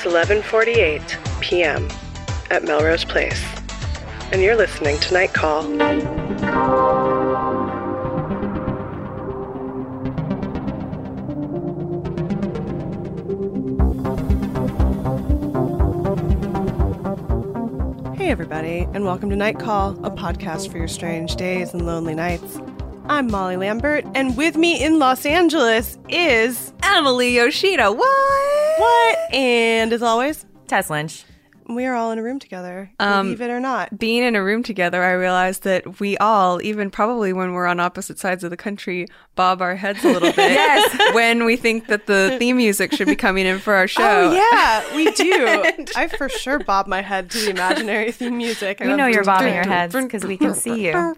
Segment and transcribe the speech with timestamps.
[0.00, 1.88] It's 11:48 p.m.
[2.50, 3.44] at Melrose Place,
[4.30, 5.62] and you're listening to Night Call.
[18.14, 22.14] Hey everybody, and welcome to Night Call, a podcast for your strange days and lonely
[22.14, 22.60] nights.
[23.10, 27.90] I'm Molly Lambert, and with me in Los Angeles is Emily Yoshida.
[27.90, 28.78] What?
[28.78, 29.18] what?
[29.32, 31.24] And as always, Tess Lynch.
[31.68, 33.98] We are all in a room together, Um, believe it or not.
[33.98, 37.78] Being in a room together, I realized that we all, even probably when we're on
[37.78, 39.06] opposite sides of the country,
[39.36, 40.50] bob our heads a little bit.
[40.52, 41.14] yes.
[41.14, 44.02] When we think that the theme music should be coming in for our show.
[44.02, 45.62] Oh yeah, we do.
[45.94, 48.80] I for sure bob my head to the imaginary theme music.
[48.80, 51.14] We know you're bobbing your heads because we can see you.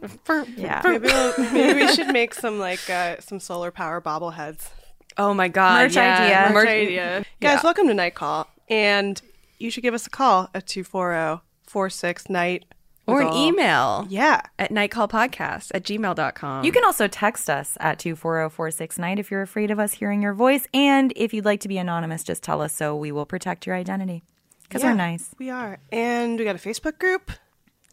[0.56, 0.82] Yeah.
[0.84, 4.68] Maybe, we'll, maybe we should make some like uh, some solar power bobbleheads.
[5.16, 5.82] Oh my God.
[5.82, 6.22] Merch yeah.
[6.22, 6.54] idea.
[6.54, 7.18] Merch Merch- idea.
[7.40, 7.60] Guys, Yeah.
[7.62, 8.48] welcome to Night Call.
[8.68, 9.20] And
[9.60, 12.64] you should give us a call at 240 46 night.
[13.06, 14.40] Or an email Yeah.
[14.56, 16.64] at nightcallpodcast at gmail.com.
[16.64, 20.68] You can also text us at 240469 if you're afraid of us hearing your voice.
[20.72, 23.74] And if you'd like to be anonymous, just tell us so we will protect your
[23.74, 24.22] identity.
[24.62, 25.30] Because Yeah, we're nice.
[25.38, 25.78] We are.
[25.90, 27.32] And we got a Facebook group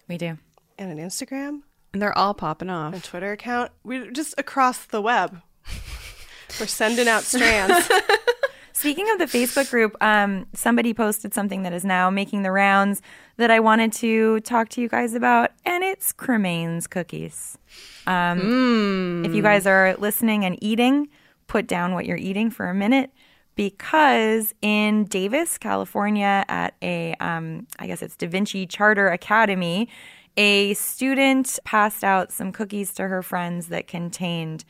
[0.07, 0.37] We do.
[0.77, 1.61] and an Instagram
[1.93, 3.71] And they're all popping and A Twitter account.
[3.83, 5.41] We're just across the web.
[6.59, 7.89] We're sending out strands.
[8.77, 13.01] Speaking of the Facebook group, um, somebody posted something that is now making the rounds
[13.37, 17.57] that I wanted to talk to you guys about, and it's cremains cookies.
[18.05, 21.09] Um, If you guys are listening and eating,
[21.47, 23.11] put down what you're eating for a minute
[23.55, 29.89] because in Davis, California, at a, um, I guess it's Da Vinci Charter Academy,
[30.37, 34.65] a student passed out some cookies to her friends that contained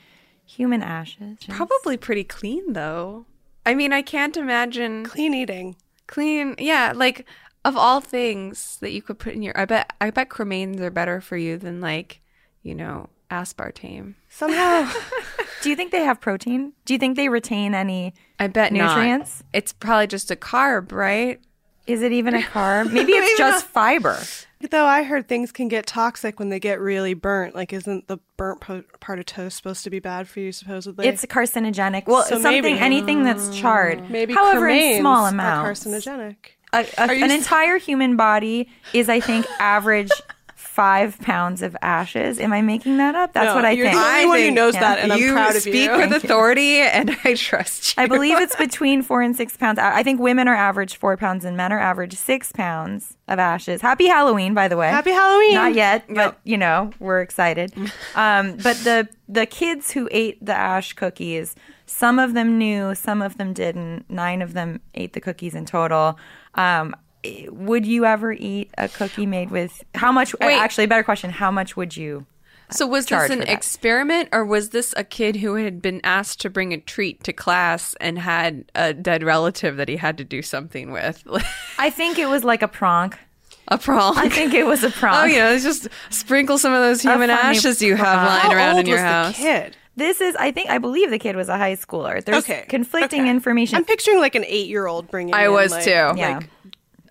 [0.46, 1.40] human ashes.
[1.50, 3.26] Probably pretty clean though.
[3.68, 5.76] I mean, I can't imagine Clean eating.
[6.08, 6.56] clean.
[6.58, 7.26] Yeah, like
[7.66, 10.90] of all things that you could put in your, I bet, I bet cremains are
[10.90, 12.22] better for you than like,
[12.64, 14.16] you know, aspartame.
[14.30, 14.90] Somehow.
[15.62, 16.74] Do you think they have protein?
[16.86, 19.42] Do you think they retain any I bet nutrients?
[19.42, 19.58] not.
[19.58, 21.42] It's probably just a carb, right?
[21.88, 22.92] Is it even a carb?
[22.94, 24.20] Maybe it's just fiber.
[24.72, 27.54] Though I heard things can get toxic when they get really burnt.
[27.56, 31.08] Like, isn't the burnt po- part of toast supposed to be bad for you, supposedly?
[31.08, 32.08] It's carcinogenic.
[32.08, 34.10] Well, So something, maybe- anything that's charred.
[34.10, 35.86] Maybe however, in cremains small are amounts.
[35.86, 36.36] carcinogenic.
[36.74, 40.12] A- a- an entire human body is, I think, average
[40.78, 42.40] five pounds of ashes.
[42.40, 43.34] Am I making that up?
[43.34, 43.98] That's No, what I you're think.
[44.00, 44.82] the only one who knows yeah.
[44.82, 45.98] that, and I'm you proud of speak you.
[45.98, 48.04] with authority, and I trust you.
[48.04, 49.80] I believe it's between four and six pounds.
[49.80, 53.40] I I think women are average four pounds and men are average six pounds of
[53.40, 53.82] ashes.
[53.82, 54.90] Happy Halloween, by the way.
[54.90, 55.56] Happy Halloween.
[55.56, 57.74] Not yet, but you know we're excited.
[58.16, 61.56] Um, but the the kids who ate the ash cookies,
[61.88, 64.10] some of them knew, some of them didn't.
[64.10, 66.20] Nine of them ate the cookies in total.
[66.54, 66.96] Um,
[67.50, 70.36] would you ever eat a cookie made with how much?
[70.40, 70.56] Wait.
[70.56, 72.26] Actually, a better question: How much would you?
[72.70, 76.50] So was this an experiment or was this a kid who had been asked to
[76.50, 80.42] bring a treat to class and had a dead relative that he had to do
[80.42, 81.24] something with?
[81.80, 83.18] I think it was like a prank.
[83.70, 84.18] a prom.
[84.18, 85.16] I think it was a oh, prank.
[85.18, 88.44] Oh, you know, just sprinkle some of those human ashes you have prank.
[88.44, 89.38] lying How around old in your was house.
[89.38, 89.78] the kid?
[89.96, 92.24] This is, I think, I believe the kid was a high schooler.
[92.24, 92.66] There's Okay.
[92.68, 93.30] conflicting okay.
[93.32, 93.78] information.
[93.78, 95.34] I'm picturing like an eight-year-old bringing.
[95.34, 95.90] I in, was like- too.
[95.90, 96.42] yeah.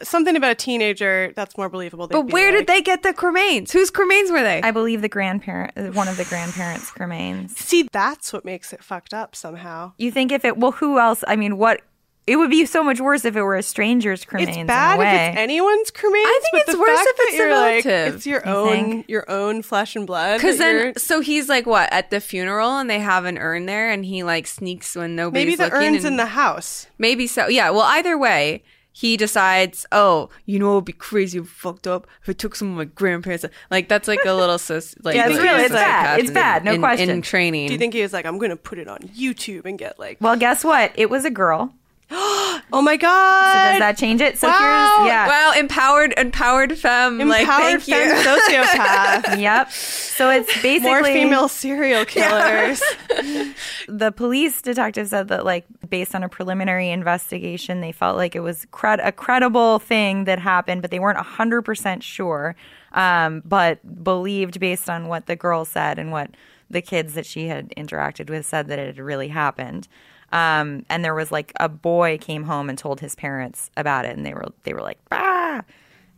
[0.02, 2.06] Something about a teenager that's more believable.
[2.08, 3.72] But where did they get the cremains?
[3.72, 4.60] Whose cremains were they?
[4.62, 7.50] I believe the grandparent, uh, one of the grandparents' cremains.
[7.56, 7.88] see?
[7.92, 9.92] That's what makes it fucked up somehow.
[9.98, 11.22] You think if it, well, who else?
[11.26, 11.80] I mean, what?
[12.26, 14.48] It would be so much worse if it were a stranger's cremains.
[14.48, 15.14] It's in bad a way.
[15.26, 16.24] if it's anyone's cremains.
[16.26, 18.14] I think but it's the worse if it's a you're like, relative.
[18.16, 19.08] it's your You own, think?
[19.08, 20.38] your own flesh and blood.
[20.38, 23.66] Because then, you're- so he's like what at the funeral, and they have an urn
[23.66, 25.78] there, and he like sneaks when nobody's maybe the looking.
[25.94, 26.88] urn's and- in the house.
[26.98, 27.46] Maybe so.
[27.46, 27.70] Yeah.
[27.70, 28.64] Well, either way,
[28.96, 32.70] he decides, oh, you know, it'd be crazy and fucked up if I took some
[32.70, 33.44] of my grandparents.
[33.70, 34.94] Like that's like a little sus.
[35.02, 36.18] Like Yeah, it's like, really- it's bad.
[36.18, 36.64] It's in- bad.
[36.64, 37.10] No in, question.
[37.10, 37.66] In training.
[37.66, 39.98] Do you think he was like, I'm going to put it on YouTube and get
[39.98, 40.92] like, Well, guess what?
[40.94, 41.74] It was a girl.
[42.10, 44.38] oh my So god, does that change it?
[44.38, 44.58] So Wow.
[44.58, 45.26] here's yeah.
[45.26, 47.18] Wow, empowered, empowered femme.
[47.28, 47.94] like, empowered thank you.
[47.96, 49.70] femme sociopath, Yep.
[49.72, 52.80] So it's basically more female serial killers.
[53.88, 58.40] the police detective said that like based on a preliminary investigation they felt like it
[58.40, 62.54] was cred- a credible thing that happened but they weren't 100% sure
[62.92, 66.30] um, but believed based on what the girl said and what
[66.70, 69.86] the kids that she had interacted with said that it had really happened
[70.32, 74.16] um, and there was like a boy came home and told his parents about it
[74.16, 75.62] and they were they were like bah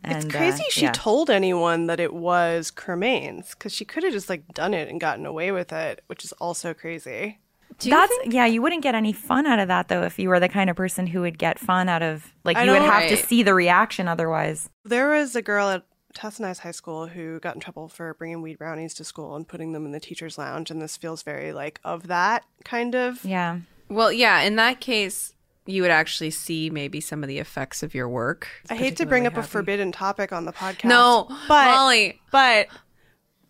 [0.03, 0.91] It's And, uh, crazy she yeah.
[0.93, 4.99] told anyone that it was cremains because she could have just like done it and
[4.99, 7.39] gotten away with it, which is also crazy.
[7.81, 8.45] That's yeah.
[8.45, 10.75] You wouldn't get any fun out of that though if you were the kind of
[10.75, 13.43] person who would get fun out of like I you would don't- have to see
[13.43, 14.69] the reaction otherwise.
[14.83, 15.83] There was a girl at
[16.13, 19.35] Tess and I's high school who got in trouble for bringing weed brownies to school
[19.35, 22.95] and putting them in the teacher's lounge, and this feels very like of that kind
[22.95, 23.23] of.
[23.23, 23.59] Yeah.
[23.89, 24.41] Well, yeah.
[24.41, 25.33] In that case,
[25.65, 28.47] you would actually see maybe some of the effects of your work.
[28.69, 30.85] I hate to bring up a forbidden topic on the podcast.
[30.85, 32.21] No, but Molly.
[32.31, 32.67] but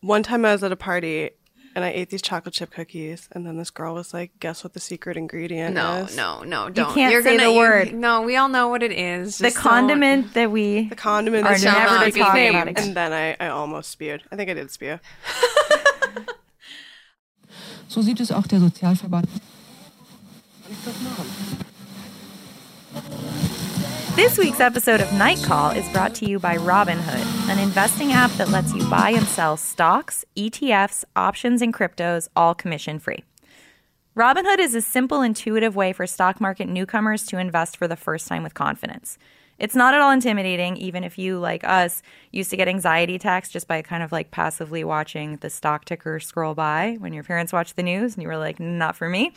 [0.01, 1.31] one time I was at a party
[1.75, 4.73] and I ate these chocolate chip cookies, and then this girl was like, "Guess what
[4.73, 6.87] the secret ingredient No, is?" no, no, don't.
[6.89, 7.93] You can't You're say gonna, the you- word.
[7.93, 9.37] no, we all know what it is.
[9.37, 12.67] The Just don't- condiment that we The condiment Are that never to be talk about
[12.69, 12.73] again.
[12.85, 14.23] And then I, I almost spewed.
[14.31, 14.99] I think I did spew.
[17.87, 19.27] So sieht es auch der Sozialverband.
[24.15, 28.29] This week's episode of Night Call is brought to you by Robinhood, an investing app
[28.33, 33.23] that lets you buy and sell stocks, ETFs, options, and cryptos all commission free.
[34.15, 38.27] Robinhood is a simple, intuitive way for stock market newcomers to invest for the first
[38.27, 39.17] time with confidence.
[39.57, 43.49] It's not at all intimidating, even if you, like us, used to get anxiety attacks
[43.49, 47.51] just by kind of like passively watching the stock ticker scroll by when your parents
[47.51, 49.33] watched the news and you were like, not for me.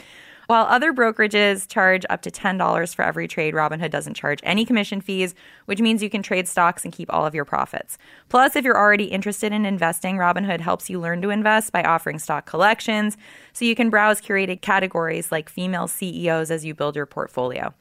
[0.48, 5.00] While other brokerages charge up to $10 for every trade, Robinhood doesn't charge any commission
[5.00, 5.34] fees,
[5.66, 7.96] which means you can trade stocks and keep all of your profits.
[8.28, 12.18] Plus, if you're already interested in investing, Robinhood helps you learn to invest by offering
[12.18, 13.16] stock collections
[13.52, 17.72] so you can browse curated categories like female CEOs as you build your portfolio.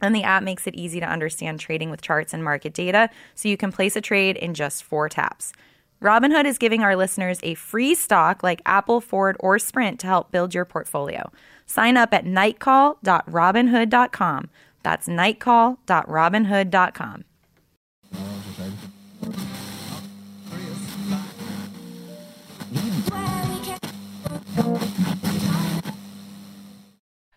[0.00, 3.48] And the app makes it easy to understand trading with charts and market data so
[3.48, 5.52] you can place a trade in just four taps.
[6.02, 10.30] Robinhood is giving our listeners a free stock like Apple, Ford, or Sprint to help
[10.30, 11.30] build your portfolio.
[11.66, 14.50] Sign up at nightcall.robinhood.com.
[14.84, 17.24] That's nightcall.robinhood.com.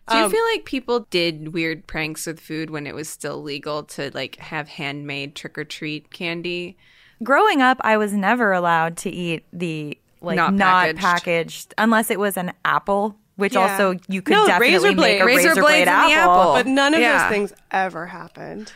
[0.08, 3.40] Do you Um, feel like people did weird pranks with food when it was still
[3.42, 6.76] legal to like have handmade trick or treat candy?
[7.22, 11.00] Growing up, I was never allowed to eat the like Not not, packaged.
[11.00, 11.74] packaged.
[11.78, 13.60] unless it was an apple, which Yeah.
[13.72, 16.40] also you could No, definitely razor make a Razor razor, blades blade in the apple.
[16.40, 16.52] apple.
[16.54, 17.22] But none of Yeah.
[17.22, 18.72] those things ever happened.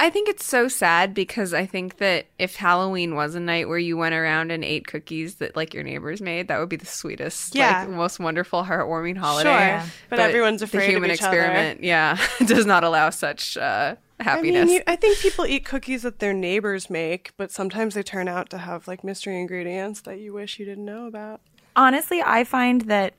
[0.00, 3.78] I think it's so sad because I think that if Halloween was a night where
[3.78, 6.86] you went around and ate cookies that like your neighbors made, that would be the
[6.86, 7.80] sweetest, Yeah.
[7.80, 9.80] like most wonderful, heartwarming holiday.
[9.80, 9.90] Sure.
[10.10, 11.38] But everyone's afraid the of human each other.
[11.40, 16.02] experiment, yeah, does not allow such uh, I mean, you, I think people eat cookies
[16.02, 20.18] that their neighbors make, but sometimes they turn out to have like mystery ingredients that
[20.18, 21.40] you wish you didn't know about.
[21.76, 23.14] Honestly, I find that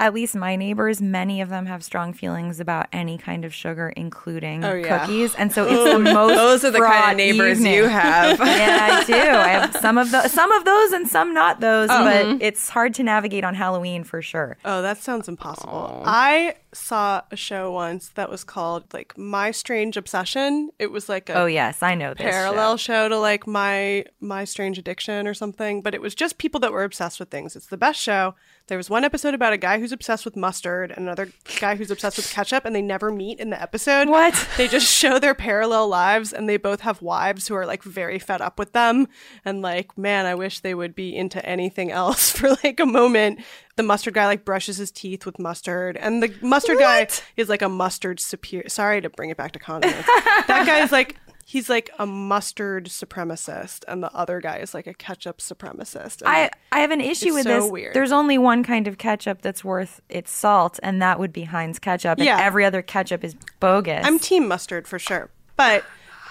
[0.00, 3.92] at least my neighbors, many of them have strong feelings about any kind of sugar,
[3.96, 5.00] including Oh, yeah.
[5.00, 6.36] cookies, and so it's the most.
[6.36, 7.74] Those are the kind of neighbors evening.
[7.74, 8.38] you have.
[8.46, 9.12] yeah, I do.
[9.14, 12.04] I have some of the some of those and some not those, Oh.
[12.04, 14.56] but it's hard to navigate on Halloween for sure.
[14.64, 16.04] Oh, that sounds impossible.
[16.06, 20.70] I saw a show once that was called like My Strange Obsession.
[20.78, 23.04] It was like a Oh yes, I know this parallel show.
[23.04, 23.08] show.
[23.08, 26.84] to like my my strange addiction or something but it was just people that were
[26.84, 28.34] obsessed with things it's the best show
[28.66, 31.90] there was one episode about a guy who's obsessed with mustard and another guy who's
[31.90, 34.48] obsessed with ketchup and they never meet in the episode What?
[34.56, 38.18] they just show their parallel lives and they both have wives who are like very
[38.18, 39.06] fed up with them
[39.44, 43.40] and like man i wish they would be into anything else for like a moment
[43.78, 47.06] the mustard guy like brushes his teeth with mustard and the mustard guy
[47.38, 50.06] is like a mustard superior sorry to bring it back to condiments
[50.46, 51.16] that guy's like
[51.46, 56.28] he's like a mustard supremacist and the other guy is like a ketchup supremacist And,
[56.28, 57.70] I, like, I have an issue It's with so this.
[57.70, 57.94] weird.
[57.94, 61.78] There's only one kind of ketchup that's worth its salt, and that would be Heinz
[61.78, 62.18] ketchup.
[62.18, 62.38] And Yeah.
[62.40, 64.04] every other ketchup is bogus.
[64.04, 65.84] i'm team mustard for sure but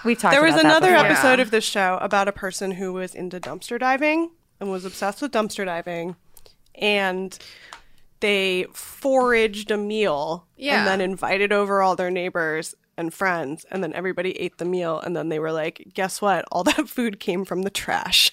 [0.04, 3.40] We've talked there was another episode of this show about a person who was into
[3.40, 6.14] dumpster diving and was obsessed with dumpster diving
[6.78, 7.38] and
[8.20, 10.78] they foraged a meal Yeah.
[10.78, 14.98] and then invited over all their neighbors and friends and then everybody ate the meal
[14.98, 18.32] and then they were like guess what all that food came from the trash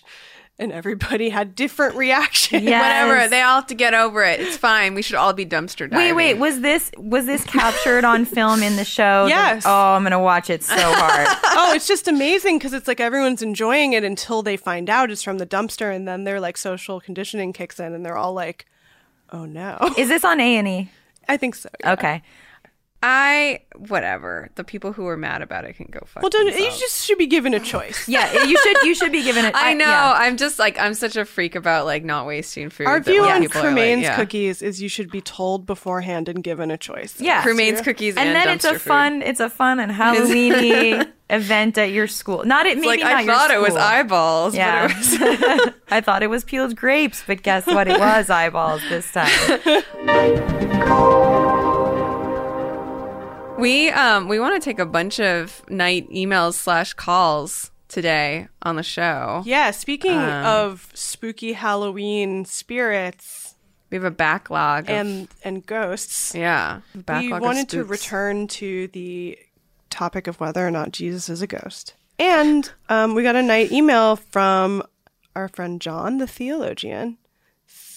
[0.57, 2.81] and everybody had different reactions Yes.
[3.07, 3.29] Whatever.
[3.29, 4.39] They all have to get over it.
[4.39, 4.93] It's fine.
[4.95, 5.97] We should all be dumpster diving.
[5.97, 6.33] Wait, wait.
[6.35, 9.25] Was this was this captured on film in the show?
[9.27, 9.63] Yes.
[9.65, 11.27] Oh, I'm gonna watch it so hard.
[11.43, 15.23] oh, it's just amazing because it's like everyone's enjoying it until they find out it's
[15.23, 18.65] from the dumpster, and then their like social conditioning kicks in, and they're all like,
[19.31, 20.89] "Oh no." Is this on A and E?
[21.27, 21.69] I think so.
[21.81, 21.93] yeah.
[21.93, 22.21] Okay.
[23.07, 24.49] I whatever.
[24.55, 26.23] The people who are mad about it can go fuck.
[26.23, 28.07] Well, don't, you just should be given a choice.
[28.07, 29.53] Yeah, you should you should be given it.
[29.55, 29.85] I know.
[29.85, 30.13] yeah.
[30.17, 32.87] I'm just like I'm such a freak about like not wasting food.
[32.87, 34.15] Our that, view like, on people are like, cremains yeah.
[34.15, 37.21] cookies is you should be told beforehand and given a choice.
[37.21, 37.43] Yeah.
[37.43, 38.81] cremains cookies, and, and then it's a food.
[38.81, 42.43] fun it's a fun and Halloweeny event at your school.
[42.43, 44.55] Not it maybe Like not I your thought it was eyeballs.
[44.55, 44.87] Yeah.
[44.87, 47.87] But it was I thought it was peeled grapes, but guess what?
[47.87, 49.83] It was eyeballs this time.
[53.57, 58.75] We um we want to take a bunch of night emails slash calls today on
[58.75, 59.43] the show.
[59.45, 59.71] Yeah.
[59.71, 63.55] Speaking Um, of spooky Halloween spirits
[63.89, 66.81] We have a backlog of, and and ghosts, yeah.
[66.93, 69.37] we Backlog of wanted to return to the
[69.89, 71.93] topic of whether or not Jesus is a ghost.
[72.19, 74.83] And um, we got a night email from
[75.35, 77.17] our friend John, the theologian.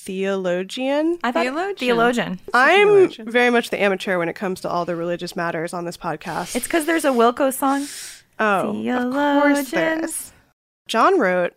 [0.09, 1.19] Theologian?
[1.23, 1.77] I thought Theologian.
[1.77, 2.41] theologian.
[2.55, 5.99] I'm very much the amateur when it comes to all the religious matters on this
[5.99, 6.57] podcast.
[6.57, 7.87] It's because there's a Wilco song.
[8.41, 10.11] oh, of course there theologians.
[10.11, 10.33] is.
[10.87, 11.53] John wrote,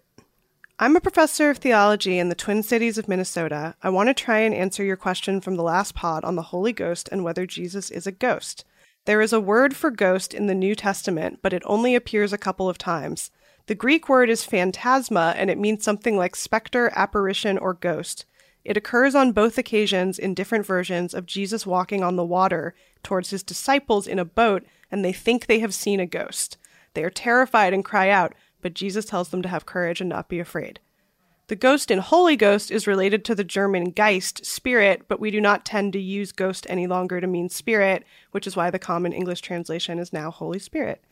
[0.80, 3.74] I'm a professor of theology in the Twin Cities of Minnesota.
[3.82, 6.74] I want to try and answer your question from the last pod on the Holy
[6.74, 8.66] Ghost and whether Jesus is a ghost.
[9.06, 12.38] There is a word for ghost in the New Testament, but it only appears a
[12.38, 13.32] couple of times.
[13.68, 18.26] The Greek word is phantasma, and it means something like specter, apparition, or ghost.
[18.64, 23.32] It occurs on both occasions in different versions of Jesus walking on the water towards
[23.32, 26.58] his disciples in a boat, and they think they have seen a ghost.
[26.94, 30.30] They are terrified and cry out, but Jesus tells them to have courage and not
[30.30, 30.80] be afraid.
[31.48, 35.42] The ghost in Holy Ghost is related to the German Geist, spirit, but we do
[35.42, 39.12] not tend to use ghost any longer to mean spirit, which is why the common
[39.12, 41.04] English translation is now Holy Spirit.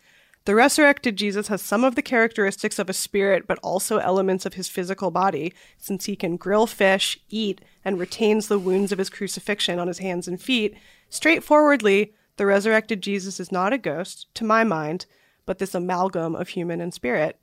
[0.50, 4.56] The resurrected Jesus has some of the characteristics of a spirit, but also elements of
[4.56, 9.12] his physical body, since he can grill fish, eat, and retains the wounds of his
[9.12, 10.76] crucifixion on his hands and feet.
[11.08, 15.06] Straightforwardly, the resurrected Jesus is not a ghost, to my mind,
[15.46, 17.40] but this amalgam of human and spirit.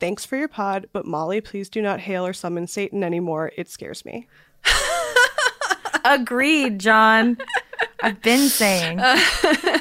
[0.00, 3.52] Thanks for your pod, but Molly, please do not hail or summon Satan anymore.
[3.56, 4.26] It scares me.
[6.04, 7.38] Agreed, John.
[8.02, 9.00] I've been saying.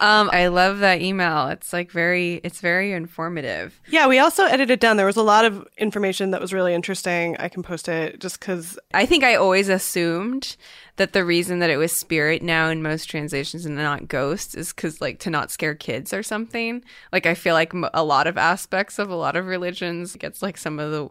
[0.00, 1.46] Um I love that email.
[1.48, 3.80] It's like very it's very informative.
[3.88, 4.96] Yeah, we also edited down.
[4.96, 7.36] There was a lot of information that was really interesting.
[7.38, 8.76] I can post it just because.
[8.92, 10.56] I think I always assumed
[10.96, 14.72] that the reason that it was spirit now in most translations and not ghost is
[14.72, 16.82] because like to not scare kids or something.
[17.12, 20.42] Like I feel like m- a lot of aspects of a lot of religions gets
[20.42, 21.08] like some of the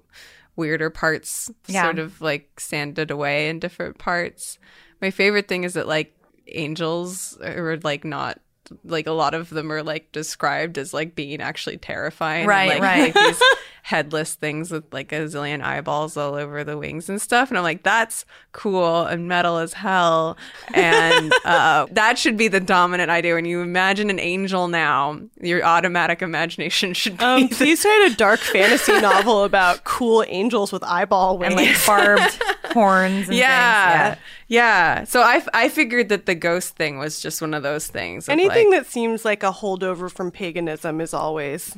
[0.58, 1.84] weirder parts Yeah.
[1.84, 4.60] sort of like sanded away in different parts.
[5.02, 6.14] My favorite thing is that like
[6.48, 8.40] angels are like not
[8.86, 12.48] like a lot of them are like described as like being actually terrifying.
[12.48, 13.16] Right, like, right.
[13.16, 13.42] Like these
[13.84, 17.50] headless things with like a zillion eyeballs all over the wings and stuff.
[17.50, 20.38] And I'm like, that's cool and metal as hell.
[20.74, 23.36] And uh, that should be the dominant idea.
[23.36, 27.26] When you imagine an angel now, your automatic imagination should be.
[27.26, 31.54] Um, the- please write a dark fantasy novel about cool angels with eyeball wings.
[31.54, 32.42] and like barbed
[32.74, 34.10] horns and yeah.
[34.15, 34.22] things.
[34.48, 35.03] yeah.
[35.06, 38.27] So I, I figured that the ghost thing was just one of those things.
[38.27, 41.75] of, Anything like- that seems like a holdover from paganism is always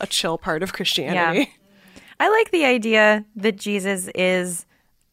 [0.00, 1.52] a chill part of Christianity.
[2.20, 4.64] I like the idea that Jesus is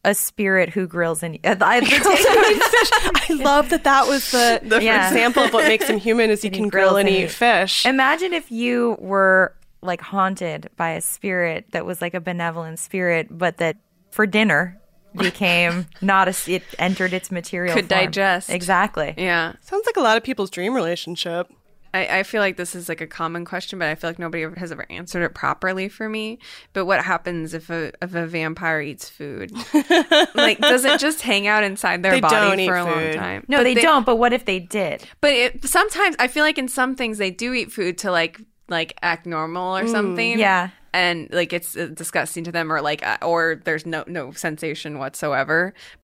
[0.06, 4.82] a spirit who grills and uh, I, the I love that that was the, the
[4.82, 5.08] Yeah.
[5.08, 7.24] example of what makes him human is he he can grills grill and and eat
[7.24, 7.30] eat.
[7.30, 7.86] fish.
[7.86, 13.28] Imagine if you were like haunted by a spirit that was like a benevolent spirit,
[13.30, 13.76] but that
[14.10, 14.78] for dinner
[15.16, 16.34] became not a.
[16.50, 17.74] It entered its material.
[17.74, 18.00] Could form.
[18.00, 18.50] digest.
[18.50, 19.14] exactly.
[19.16, 19.54] Yeah.
[19.60, 21.50] Sounds like a lot of people's dream relationship.
[21.94, 24.42] I, I feel like this is like a common question, but I feel like nobody
[24.42, 26.40] ever- has ever answered it properly for me.
[26.72, 29.52] But what happens if a if a vampire eats food?
[30.34, 32.94] like, does it just hang out inside their They don't body eat for a long
[32.94, 33.14] food.
[33.14, 33.44] time?
[33.46, 34.04] No, But they, don't.
[34.04, 35.08] But what if they did?
[35.20, 38.40] But it, sometimes I feel like in some things they do eat food to like
[38.68, 39.88] like act normal or hmm.
[39.88, 40.38] something.
[40.38, 40.70] yeah.
[40.94, 44.98] And like it's uh, disgusting to them, or like uh, or there's no no sensation
[44.98, 45.74] whatsoever.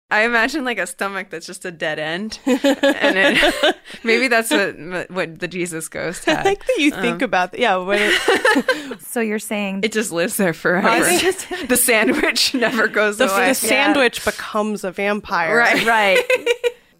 [0.09, 5.09] I imagine like a stomach that's just a dead end, and it, maybe that's what
[5.11, 6.37] what the Jesus ghost has.
[6.37, 7.59] I like that you think about that.
[7.59, 10.87] Yeah, when it, So you're saying It just lives there forever.
[10.87, 11.31] I
[11.67, 13.49] the sandwich never goes the, away.
[13.49, 15.57] the sandwich becomes a vampire.
[15.57, 15.85] Right.
[15.85, 16.23] right.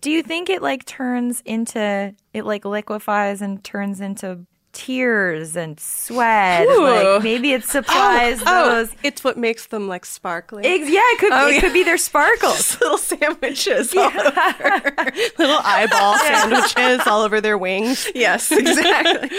[0.02, 4.46] Do you think it like turns into it like liquefies and turns into
[4.78, 6.68] tears and sweat?
[6.68, 6.84] Ooh.
[6.84, 8.96] Like maybe it oh, supplies Oh, those.
[9.02, 10.66] it's what makes them like sparkling.
[10.66, 11.34] Ex- yeah, it could.
[11.34, 11.62] Oh, it yeah.
[11.62, 12.80] could be their sparkles.
[12.82, 13.94] little sandwiches.
[13.96, 14.14] all over.
[15.40, 18.08] Little eyeball sandwiches all over their wings.
[18.14, 19.30] yes, exactly.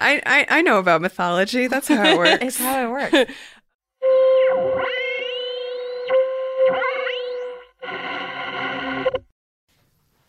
[0.00, 1.66] I, I I know about mythology.
[1.66, 2.42] That's how it works.
[2.44, 3.32] It's how it works.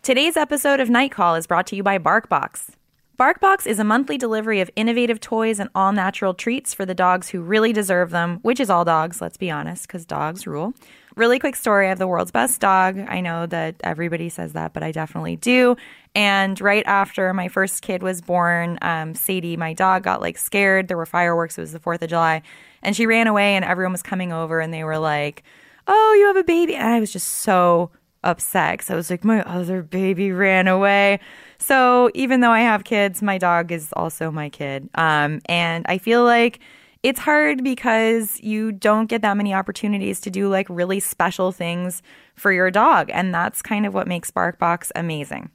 [0.02, 2.72] Today's episode of Night Call is brought to you by BarkBox.
[3.20, 7.30] BarkBox is a monthly delivery of innovative toys and all natural treats for the dogs
[7.30, 10.74] who really deserve them, which is all dogs, let's be honest, because dogs rule.
[11.16, 12.98] Really quick story have the world's best dog.
[12.98, 15.76] I know that everybody says that, but I definitely do.
[16.16, 20.88] And right after my first kid was born, um, Sadie, my dog, got like scared.
[20.88, 21.56] There were fireworks.
[21.56, 22.42] It was the 4th of July.
[22.82, 25.44] And she ran away, and everyone was coming over, and they were like,
[25.86, 26.74] Oh, you have a baby.
[26.74, 27.92] And I was just so
[28.24, 31.20] upset because I was like, my other baby ran away.
[31.58, 34.90] So even though I have kids, my dog is also my kid.
[34.96, 36.60] Um, and I feel like
[37.04, 42.02] it's hard because you don't get that many opportunities to do like really special things
[42.36, 43.10] for your dog.
[43.14, 45.50] And that's kind of what makes BarkBox amazing.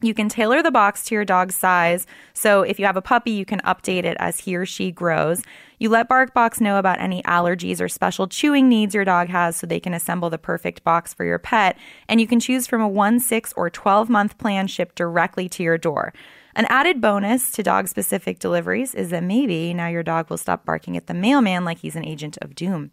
[0.00, 2.06] You can tailor the box to your dog's size.
[2.32, 5.42] So if you have a puppy, you can update it as he or she grows.
[5.80, 9.66] You let BarkBox know about any allergies or special chewing needs your dog has so
[9.66, 11.76] they can assemble the perfect box for your pet.
[12.08, 15.64] And you can choose from a 1, 6, or 12 month plan shipped directly to
[15.64, 16.14] your door.
[16.54, 20.64] An added bonus to dog specific deliveries is that maybe now your dog will stop
[20.64, 22.92] barking at the mailman like he's an agent of doom.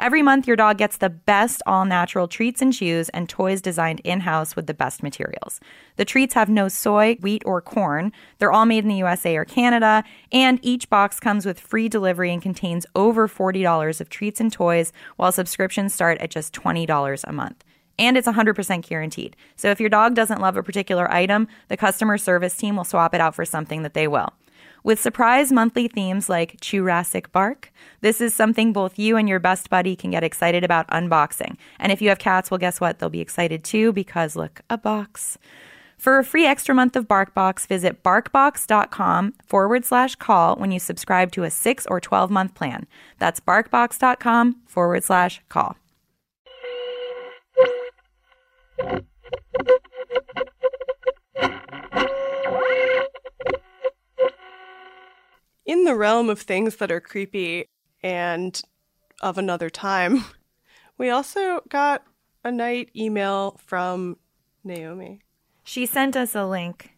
[0.00, 4.00] Every month, your dog gets the best all natural treats and chews and toys designed
[4.00, 5.60] in house with the best materials.
[5.96, 8.10] The treats have no soy, wheat, or corn.
[8.38, 12.32] They're all made in the USA or Canada, and each box comes with free delivery
[12.32, 17.32] and contains over $40 of treats and toys, while subscriptions start at just $20 a
[17.34, 17.62] month.
[17.98, 19.36] And it's 100% guaranteed.
[19.56, 23.14] So if your dog doesn't love a particular item, the customer service team will swap
[23.14, 24.32] it out for something that they will.
[24.82, 29.68] With surprise monthly themes like Jurassic Bark, this is something both you and your best
[29.68, 31.56] buddy can get excited about unboxing.
[31.78, 32.98] And if you have cats, well, guess what?
[32.98, 35.36] They'll be excited too because look, a box.
[35.98, 41.30] For a free extra month of BarkBox, visit barkbox.com forward slash call when you subscribe
[41.32, 42.86] to a 6 or 12 month plan.
[43.18, 45.76] That's barkbox.com forward slash call.
[55.66, 57.66] In the realm of things that are creepy
[58.02, 58.60] and
[59.20, 60.24] of another time,
[60.98, 62.02] we also got
[62.44, 64.16] a night email from
[64.64, 65.20] Naomi.
[65.64, 66.92] She sent us a link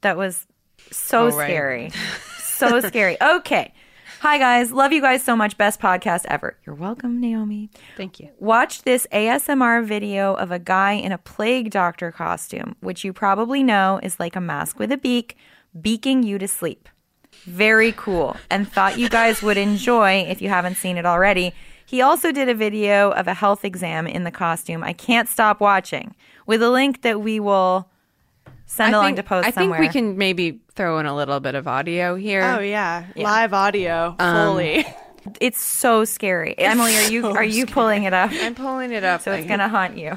[0.00, 0.46] that was
[0.90, 1.46] so Oh, right.
[1.46, 1.92] scary.
[2.38, 3.16] so scary.
[3.20, 3.74] Okay.
[4.20, 4.70] Hi, guys.
[4.70, 5.56] Love you guys so much.
[5.56, 6.56] Best podcast ever.
[6.64, 7.70] You're welcome, Naomi.
[7.96, 8.30] Thank you.
[8.38, 13.62] Watch this ASMR video of a guy in a plague doctor costume, which you probably
[13.62, 15.36] know is like a mask with a beak,
[15.80, 16.88] beaking you to sleep.
[17.44, 21.54] Very cool, and thought you guys would enjoy if you haven't seen it already.
[21.86, 24.84] He also did a video of a health exam in the costume.
[24.84, 26.14] I can't stop watching
[26.46, 27.88] with a link that we will
[28.66, 31.40] send I along think, to post I think we can maybe throw in a little
[31.40, 32.42] bit of audio here.
[32.42, 34.86] Oh yeah, live audio um, fully.
[35.40, 36.54] It's so scary.
[36.58, 38.30] Emily, are you so are you pulling it up?
[38.32, 39.22] I'm pulling it up.
[39.22, 40.16] So it's gonna haunt you.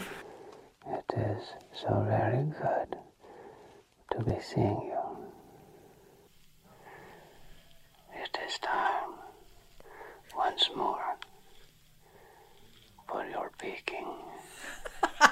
[0.87, 2.97] It is so very good
[4.11, 5.12] to be seeing you.
[8.23, 9.13] It is time
[10.35, 11.17] once more
[13.07, 14.07] for your peeking.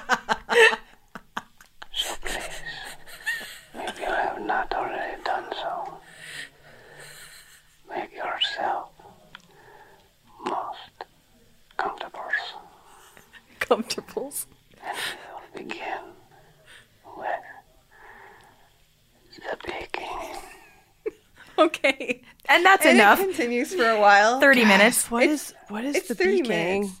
[1.94, 2.62] so please,
[3.74, 5.98] if you have not already done so,
[7.88, 8.90] make yourself
[10.44, 11.06] most
[11.76, 12.30] comfortable.
[13.60, 14.46] comfortables.
[14.84, 14.96] And
[15.54, 16.04] we will begin
[17.16, 17.44] with
[19.36, 20.36] the peeking.
[21.58, 22.22] Okay.
[22.54, 23.20] And that's And enough.
[23.20, 24.40] It continues for a while.
[24.40, 25.10] Thirty minutes.
[25.10, 26.48] What is what is it's the 30 beaking?
[26.80, 26.92] minutes.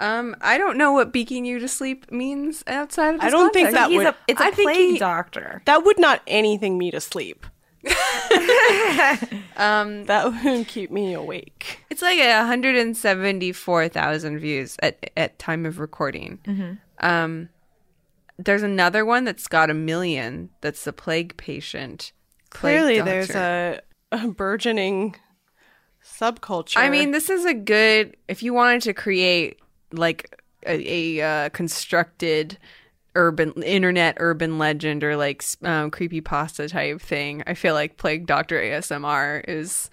[0.00, 3.52] Um, I don't know what beaking you to sleep means outside of this I don't
[3.52, 5.62] think that He's would a it's a I think plague he- doctor.
[5.66, 7.46] that would not anything me to sleep.
[9.56, 11.84] Um, That would keep me awake.
[11.90, 16.38] it's like a 174,000 views at at time of recording.
[16.44, 16.72] Mm-hmm.
[17.06, 17.48] Um,
[18.38, 20.50] there's another one that's got a million.
[20.62, 22.12] That's the plague patient.
[22.50, 23.80] plague Clearly, there's a,
[24.12, 25.16] a burgeoning
[26.04, 26.76] subculture.
[26.76, 29.58] I mean, this is a good if you wanted to create
[29.92, 32.58] like a, a uh, constructed
[33.14, 37.42] urban internet urban legend or like um, creepy pasta type thing.
[37.46, 39.90] I feel like Plague Doctor ASMR is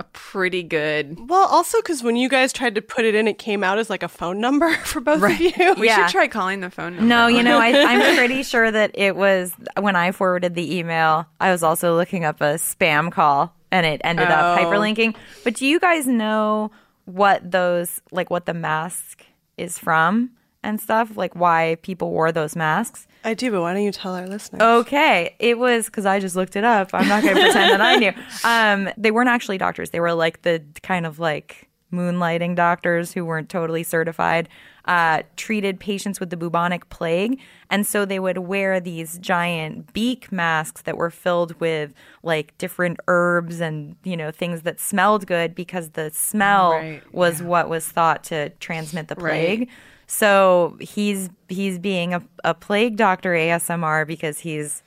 [0.00, 1.28] a pretty good.
[1.28, 3.88] well, also because when you guys tried to put it in, it came out as
[3.88, 5.52] like a phone number for both of you.
[5.78, 6.06] We Yeah.
[6.06, 7.06] should try calling the phone number.
[7.08, 11.26] No, you know, I, I'm pretty sure that it was when I forwarded the email.
[11.40, 14.62] I was also looking up a spam call, and it ended up Oh.
[14.64, 15.14] hyperlinking.
[15.44, 16.70] But do you guys know
[17.04, 19.24] what those like what the mask
[19.56, 20.30] is from
[20.64, 21.16] and stuff?
[21.16, 23.06] Like why people wore those masks?
[23.24, 24.60] I do, but why don't you tell our listeners?
[24.60, 26.90] Okay, it was because I just looked it up.
[26.92, 28.12] I'm not going to pretend that I knew.
[28.44, 29.90] Um, they weren't actually doctors.
[29.90, 34.48] They were like the kind of like moonlighting doctors who weren't totally certified.
[34.86, 40.30] Uh, treated patients with the bubonic plague, and so they would wear these giant beak
[40.30, 45.54] masks that were filled with like different herbs and you know things that smelled good
[45.54, 49.66] because the smell Right, was what was thought to transmit the Right.
[50.06, 50.10] Plague.
[50.10, 54.82] So he's he's being a, a plague doctor ASMR because he's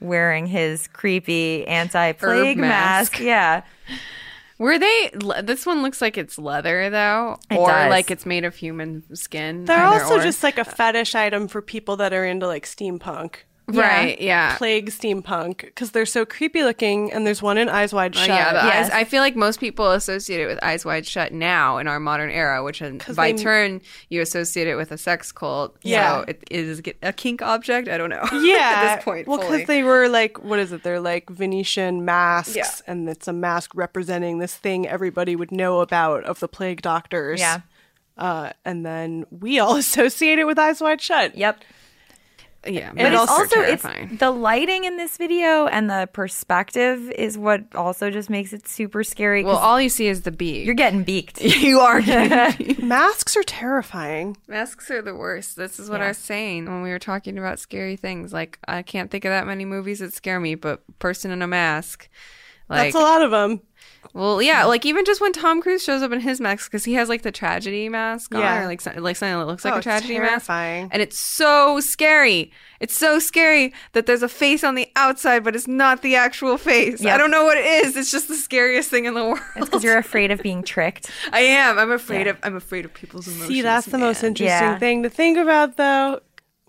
[0.00, 3.12] wearing his creepy anti-plague mask.
[3.12, 3.20] mask.
[3.20, 3.62] Yeah.
[4.58, 5.10] Were they?
[5.42, 7.90] This one looks like it's leather though, It or does.
[7.90, 9.64] like it's made of human skin.
[9.64, 10.22] They're also or.
[10.22, 13.36] just like a fetish item for people that are into like steampunk.
[13.80, 14.20] Right.
[14.20, 14.56] Yeah.
[14.56, 18.28] Plague steampunk because they're so creepy looking, and there's one in Eyes Wide Oh, Shut.
[18.28, 18.86] yeah, the Yes.
[18.86, 22.00] eyes, I feel like most people associate it with Eyes Wide Shut now in our
[22.00, 22.80] modern era, which
[23.14, 25.76] by they- turn you associate it with a sex cult.
[25.82, 26.20] Yeah.
[26.20, 27.88] so it is a kink object.
[27.88, 28.26] I don't know.
[28.42, 30.82] Yeah, at this point, well, because they were like, what is it?
[30.82, 32.68] They're like Venetian masks, Yeah.
[32.86, 37.40] and it's a mask representing this thing everybody would know about of the plague doctors.
[37.40, 37.60] Yeah.
[38.18, 41.34] uh, and then we all associate it with Eyes Wide Shut.
[41.36, 41.62] Yep.
[42.66, 44.16] Yeah, But but But it's it's also also it's terrifying.
[44.16, 49.02] the lighting in this video and the perspective is what also just makes it super
[49.04, 49.44] scary.
[49.44, 50.64] well, all you see is the beak.
[50.66, 51.40] you're getting beaked.
[51.42, 54.36] you are getting Masks are terrifying.
[54.48, 55.56] Masks are the worst.
[55.56, 56.06] This is what Yeah.
[56.06, 58.32] I was saying when we were talking about scary things.
[58.32, 61.46] Like I can't think of that many movies that scare me, but person in a
[61.46, 62.08] mask.
[62.68, 63.60] Like, That's a lot of them.
[64.14, 66.94] Well, yeah, like even just when Tom Cruise shows up in his mask because he
[66.94, 69.76] has like the tragedy mask on, or like some- like something that looks like Oh,
[69.76, 70.82] a it's tragedy terrifying.
[70.84, 72.52] mask, and it's so scary.
[72.80, 76.58] It's so scary that there's a face on the outside, but it's not the actual
[76.58, 77.04] face.
[77.06, 77.96] I don't know what it is.
[77.96, 79.40] It's just the scariest thing in the world.
[79.56, 81.08] It's because you're afraid of being tricked.
[81.32, 81.78] I am.
[81.78, 82.32] I'm afraid Yeah.
[82.32, 82.38] of.
[82.42, 83.48] I'm afraid of people's emotions.
[83.48, 84.78] See, that's the most interesting Yeah.
[84.78, 86.20] thing to think about, though.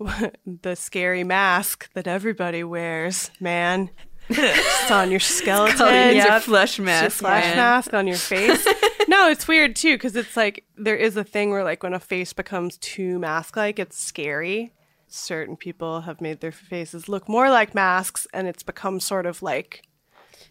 [0.62, 3.90] the scary mask that everybody wears, man.
[4.30, 5.86] Just on your skeleton.
[5.88, 6.42] It's your Yep.
[6.42, 7.56] flesh It's your flesh man.
[7.56, 8.66] mask on your face.
[9.08, 12.00] no, it's weird too because it's like there is a thing where like when a
[12.00, 14.72] face becomes too mask-like, it's scary.
[15.06, 19.42] Certain people have made their faces look more like masks, and it's become sort of
[19.42, 19.82] like,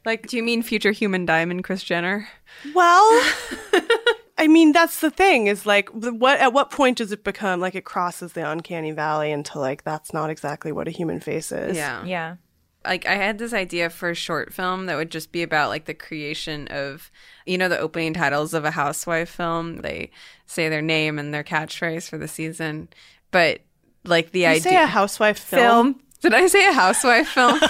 [0.05, 2.27] like Do you mean future human diamond, Kris Jenner?
[2.73, 3.09] well.
[4.37, 7.75] I mean, that's the thing is like, what at what point does it become like
[7.75, 11.77] it crosses the uncanny valley into like that's not exactly what a human face is?
[11.77, 12.03] Yeah.
[12.03, 12.35] Yeah.
[12.85, 15.85] Like I had this idea for a short film that would just be about like
[15.85, 17.11] the creation of,
[17.45, 19.77] you know, the opening titles of a housewife film.
[19.77, 20.11] They
[20.45, 22.89] say their name and their catchphrase for the season,
[23.31, 23.61] but
[24.03, 24.61] like the idea.
[24.61, 25.93] say a housewife film.
[25.93, 26.03] Film.
[26.23, 27.59] Did I say a housewife film?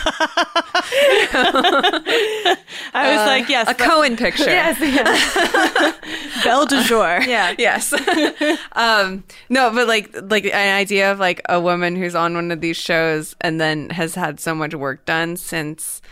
[2.94, 4.44] I was like, yes, a Cohen picture.
[4.44, 6.44] yes, yes.
[6.44, 7.20] Belle de jour.
[7.26, 7.56] yeah.
[7.58, 7.92] yes.
[8.74, 12.62] um, no, but like like an idea of like a woman who's on one of
[12.62, 16.04] these shows and then has had so much work done since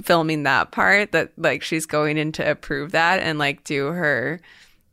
[0.00, 4.40] filming that part that like she's going in to approve that and like do her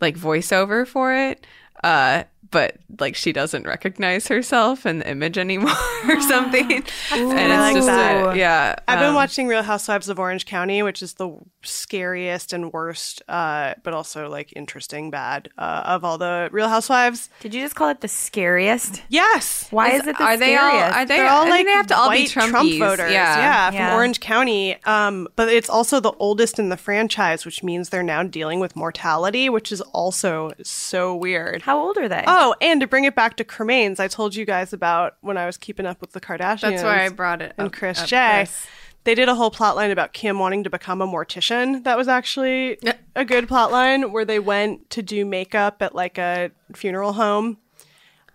[0.02, 1.46] like voiceover for it.
[1.84, 5.72] Uh but like she doesn't recognize herself in the image anymore
[6.08, 6.72] or something.
[7.12, 8.36] and I like just a- that.
[8.36, 8.76] yeah.
[8.88, 13.22] I've been um, watching Real Housewives of Orange County, which is the scariest and worst,
[13.28, 17.30] uh, but also like interesting bad uh, of all the Real Housewives.
[17.40, 19.02] Did you just call it the scariest?
[19.10, 19.68] Yes.
[19.72, 21.88] Why is, it the are they all are they They're all I like they have
[21.88, 23.38] to all be white Trump voters, Yeah.
[23.38, 23.96] yeah, from Yeah.
[23.96, 24.78] Orange County.
[24.86, 28.76] Um, but it's also the oldest in the franchise, which means they're now dealing with
[28.76, 31.64] mortality, which is also so weird.
[31.64, 32.24] How old are they?
[32.28, 35.38] Oh, Oh, and to bring it back to cremains, I told you guys about when
[35.38, 36.62] I was keeping up with the Kardashians.
[36.62, 38.32] That's why I brought it and up- Chris up, J.
[38.44, 38.68] Chris.
[39.06, 41.84] They did a whole plot line about Kim wanting to become a mortician.
[41.84, 42.80] That was actually
[43.16, 47.58] a good plot line where they went to do makeup at like a funeral home.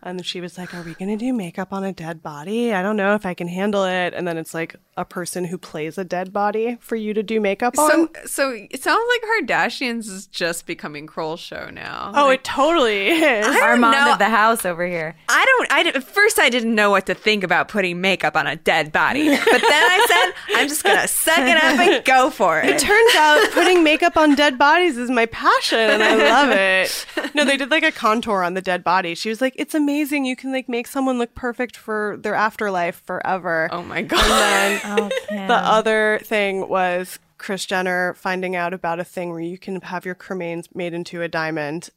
[0.03, 2.73] And she was like, Are we going to do makeup on a dead body?
[2.73, 4.15] I don't know if I can handle it.
[4.15, 7.41] And then it's like a person who plays a dead body for you to do
[7.41, 7.91] makeup on.
[7.91, 12.13] So, so it sounds like Kardashians is just becoming Kroll's show now.
[12.15, 13.47] oh, it totally is.
[13.47, 14.13] Armand know.
[14.13, 15.17] of the house over here.
[15.29, 15.73] I don't.
[15.73, 18.93] I at first I didn't know what to think about putting makeup on a dead
[18.93, 22.77] body, but then I said I'm just gonna suck it up and go for It
[22.77, 22.79] it.
[22.79, 27.07] turns out putting makeup on dead bodies is my passion and I love it.
[27.35, 29.15] No, they did like a contour on the dead body.
[29.15, 29.90] She was like, "It's amazing.
[29.97, 34.21] You can like make someone look perfect for their afterlife forever." Oh my god!
[34.25, 35.49] And then Oh, Kim.
[35.49, 40.05] the other thing was Kris Jenner finding out about a thing where you can have
[40.05, 41.91] your cremains made into a diamond.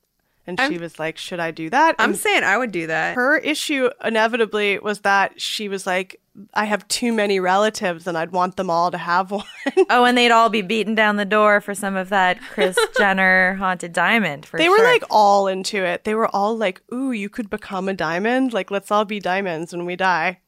[0.46, 3.16] And she was like, "Should I do that?" I'm saying I would do that.
[3.16, 6.20] her issue inevitably was that she was like,
[6.54, 9.46] "I have too many relatives and I'd want them all to have one."
[9.90, 13.56] Oh, and they'd all be beating down the door for some of that Kris Jenner
[13.56, 14.46] haunted diamond.
[14.46, 14.78] For they sure.
[14.78, 16.04] were like all into it.
[16.04, 18.54] They were all like, "Ooh, you could become a diamond.
[18.54, 20.40] Like, let's all be diamonds when we die."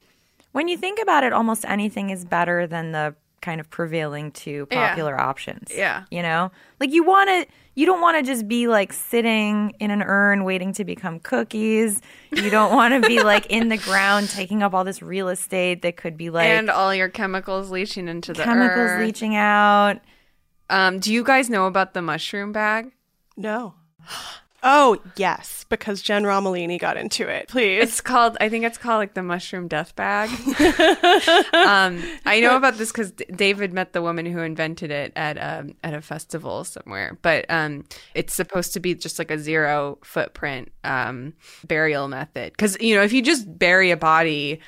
[0.52, 3.14] when you think about it, almost anything is better than the
[3.46, 4.90] kind of prevailing to Yeah.
[4.90, 5.70] popular options.
[5.74, 6.04] Yeah.
[6.10, 7.46] you know, like you want to.
[7.78, 12.02] You don't want to just be like sitting in an urn waiting to become cookies.
[12.32, 15.82] You don't want to be like in the ground taking up all this real estate
[15.82, 19.02] that could be like and all your chemicals leaching into the chemicals earth.
[19.02, 20.00] leaching out.
[20.70, 22.94] Um, do you guys know about the mushroom bag?
[23.36, 23.74] No.
[24.68, 27.50] Oh yes, because Jen Romolini got into it.
[27.50, 27.84] Please.
[27.84, 28.36] It's called.
[28.42, 30.30] I think it's called like the mushroom death bag.
[31.54, 35.76] um, I know about this because David met the woman who invented it at um,
[35.84, 37.16] at a festival somewhere.
[37.22, 41.34] But um, it's supposed to be just like a zero footprint um,
[41.68, 42.54] burial method.
[42.54, 44.62] Because you know, if you just bury a body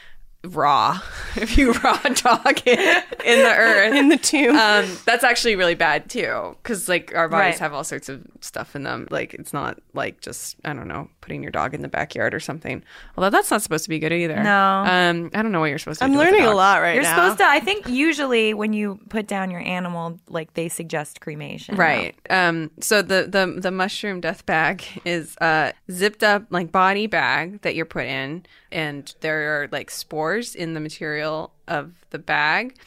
[0.56, 1.00] raw,
[1.36, 4.56] if you raw dog it in the earth, in the tomb.
[4.56, 7.60] um, that's actually really bad too, because like our bodies Right.
[7.60, 9.08] have all sorts of stuff in them.
[9.12, 12.40] Like it's not like just I don't know putting your dog in the backyard or
[12.40, 12.84] something.
[13.18, 14.42] Although that's not supposed to be good either.
[14.42, 14.84] No.
[14.88, 16.06] um, I don't know what you're supposed to.
[16.06, 17.16] I'm learning a lot right You're now.
[17.16, 17.46] supposed to.
[17.46, 21.76] I think usually when you put down your animal, like they suggest cremation.
[21.76, 22.16] Right.
[22.30, 27.62] Um, so the, the the mushroom death bag is a zipped up like body bag
[27.62, 32.78] that you're put in, and there are like spores in the material of the bag.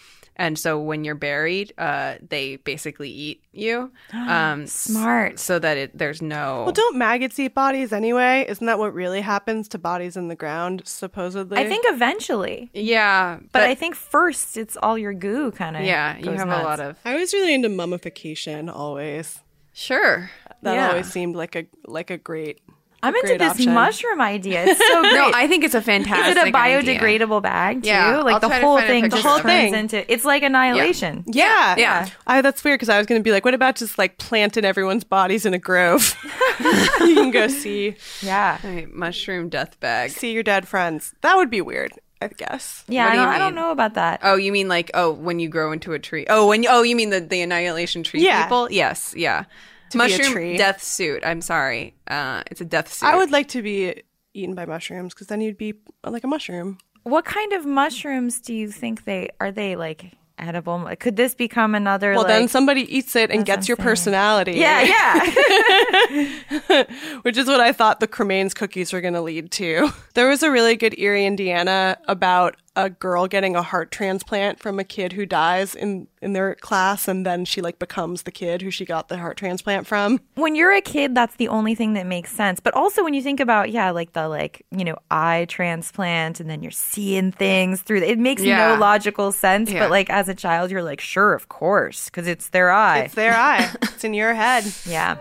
[0.40, 3.92] And so when you're buried, uh, they basically eat you.
[4.30, 5.38] Um, Smart.
[5.40, 8.46] so that it there's no well, don't maggots eat bodies anyway?
[8.48, 10.82] Isn't that what really happens to bodies in the ground?
[10.84, 11.58] Supposedly.
[11.58, 15.82] I think eventually, yeah, but, I think first it's all your goo kind of.
[15.82, 18.68] yeah, you have a lot of I was really into mummification.
[18.68, 19.40] Always.
[19.72, 20.30] sure.
[20.62, 20.90] That yeah.
[20.90, 22.60] always seemed like a like a great.
[23.02, 23.72] I'm into this option.
[23.74, 24.64] mushroom idea.
[24.66, 25.12] It's so great.
[25.14, 26.20] No, I think it's a fantastic.
[26.36, 26.42] Idea.
[26.42, 27.00] Is it a idea.
[27.00, 27.88] biodegradable bag too?
[27.88, 29.48] Yeah, like I'll the whole thing picture just of it.
[29.48, 29.74] turns thing.
[29.74, 31.24] into it's like annihilation.
[31.26, 32.08] Yeah, Yeah.
[32.26, 34.64] I, that's weird because I was going to be like, what about just like planting
[34.64, 36.14] everyone's bodies in a grove?
[36.60, 38.58] you can go see Yeah.
[38.62, 40.10] Right, mushroom death bag.
[40.10, 41.14] see your dead friends.
[41.22, 42.84] That would be weird, I guess.
[42.86, 44.20] Yeah, What I do you don't, I don't know about that.
[44.22, 46.26] Oh, you mean like oh when you grow into a tree?
[46.28, 48.42] Oh, when you, oh you mean the the annihilation tree Yeah.
[48.42, 48.70] people?
[48.70, 49.44] Yes, yeah.
[49.92, 50.56] Be a Mushroom tree.
[50.56, 51.22] death suit.
[51.24, 51.94] I'm sorry.
[52.08, 53.06] Uh, it's a death suit.
[53.06, 54.02] I would like to be
[54.34, 55.74] eaten by mushrooms because then you'd be
[56.04, 56.78] like a mushroom.
[57.02, 59.50] What kind of mushrooms do you think they are?
[59.50, 60.88] They like edible?
[60.98, 62.12] Could this become another?
[62.12, 63.90] Well, like, then somebody eats it and That's gets your insane.
[63.90, 64.52] personality.
[64.52, 66.84] Yeah, yeah.
[67.22, 69.90] which is what I thought the cremains cookies were going to lead to.
[70.14, 74.78] There was a really good Eerie, Indiana about a girl getting a heart transplant from
[74.78, 78.62] a kid who dies in in their class and then she like becomes the kid
[78.62, 80.20] who she got the heart transplant from.
[80.36, 82.60] when you're a kid, that's the only thing that makes sense.
[82.60, 86.48] But also when you think about, yeah, like the like, you know, eye transplant and
[86.48, 88.74] then you're seeing things through it makes Yeah.
[88.74, 89.70] no logical sense.
[89.70, 89.80] Yeah.
[89.80, 93.00] But like as a child, you're like, sure, of course, because it's their eye.
[93.00, 93.68] It's their eye.
[93.82, 94.64] It's in your head.
[94.86, 95.16] yeah.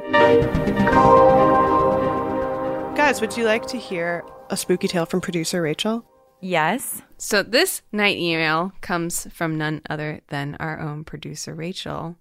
[2.95, 6.05] Guys, would you like to hear a spooky tale from producer Rachel?
[6.41, 7.01] Yes.
[7.21, 12.15] So this night email comes from none other than our own producer Rachel,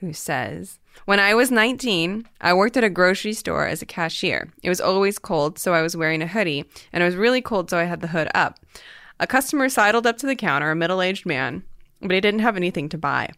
[0.00, 4.48] who says, "When I was 19, I worked at a grocery store as a cashier.
[4.60, 7.70] It was always cold, so I was wearing a hoodie, and it was really cold,
[7.70, 8.58] so I had the hood up.
[9.20, 11.62] A customer sidled up to the counter, a middle-aged man,
[12.00, 13.30] but he didn't have anything to buy.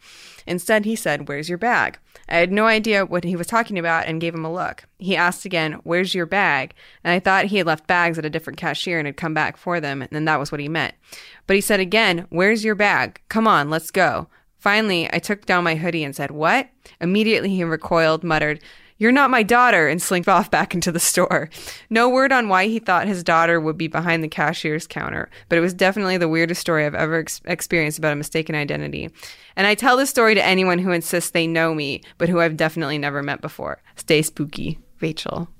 [0.47, 4.07] Instead, he said, "Where's your bag?" I had no idea what he was talking about
[4.07, 4.85] and gave him a look.
[4.99, 6.75] He asked again, Where's your bag?
[7.03, 9.57] And I thought he had left bags at a different cashier and had come back
[9.57, 10.95] for them, and then that was what he meant.
[11.47, 13.21] But he said again, Where's your bag?
[13.29, 14.29] Come on, let's go.
[14.59, 16.71] Finally, I took down my hoodie and said, What?
[17.01, 18.61] Immediately he recoiled, muttered,
[19.05, 21.51] You're not my daughter, and slinked off back into the store.
[21.91, 25.59] No word on why he thought his daughter would be behind the cashier's counter, but
[25.59, 29.11] it was definitely the weirdest story I've ever ex- experienced about a mistaken identity.
[29.57, 32.57] And I tell this story to anyone who insists they know me, but who I've
[32.57, 33.83] definitely never met before.
[33.97, 35.51] Stay spooky, Rachel.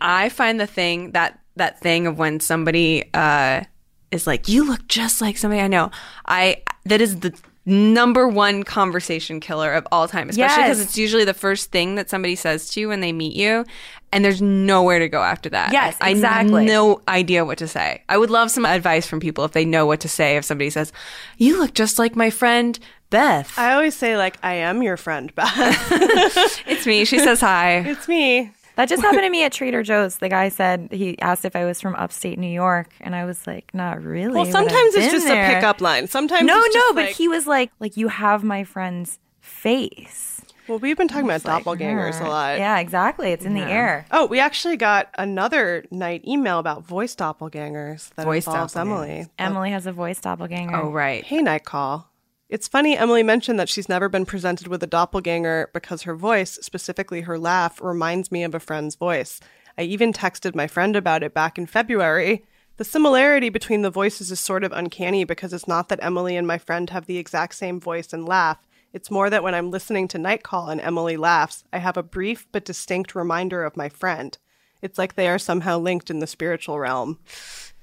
[0.00, 3.64] I find the thing that that thing of when somebody uh,
[4.12, 5.90] is like, "You look just like somebody I know."
[6.24, 7.36] I that is the
[7.68, 10.86] number one conversation killer of all time, especially because Yes.
[10.88, 13.64] it's usually the first thing that somebody says to you when they meet you,
[14.12, 15.72] and there's nowhere to go after that.
[15.72, 16.54] Yes, I, exactly.
[16.54, 18.02] I have no idea what to say.
[18.08, 20.36] I would love some advice from people if they know what to say.
[20.36, 20.92] If somebody says,
[21.36, 22.78] "You look just like my friend
[23.10, 25.92] Beth," I always say like I am your friend, Beth.
[26.66, 27.04] it's me.
[27.04, 27.78] She says hi.
[27.86, 28.50] it's me.
[28.78, 30.18] That just happened to me at Trader Joe's.
[30.18, 33.44] The guy said he asked if I was from upstate New York, and I was
[33.44, 36.06] like, "Not really." Well, sometimes it's just there." a pickup line.
[36.06, 40.78] Sometimes No, no, but like- he was like, "Like you have my friend's face." Well,
[40.78, 42.58] we've been talking about Like, doppelgangers a lot.
[42.58, 43.32] Yeah, exactly.
[43.32, 44.04] It's in the air.
[44.12, 48.80] Oh, we actually got another night email about voice doppelgangers that Voice involves doppelgangers.
[48.80, 49.26] Emily.
[49.38, 50.76] Emily has a voice doppelganger.
[50.76, 51.24] Oh right.
[51.24, 52.07] Hey, Night Call.
[52.48, 56.58] It's funny, Emily mentioned that she's never been presented with a doppelganger because her voice,
[56.62, 59.38] specifically her laugh, reminds me of a friend's voice.
[59.76, 62.46] I even texted my friend about it back in February.
[62.78, 66.46] The similarity between the voices is sort of uncanny because it's not that Emily and
[66.46, 68.66] my friend have the exact same voice and laugh.
[68.94, 72.02] It's more that when I'm listening to Night Call and Emily laughs, I have a
[72.02, 74.38] brief but distinct reminder of my friend.
[74.80, 77.18] It's like they are somehow linked in the spiritual realm.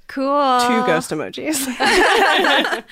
[0.07, 0.59] Cool.
[0.59, 1.65] Two ghost emojis.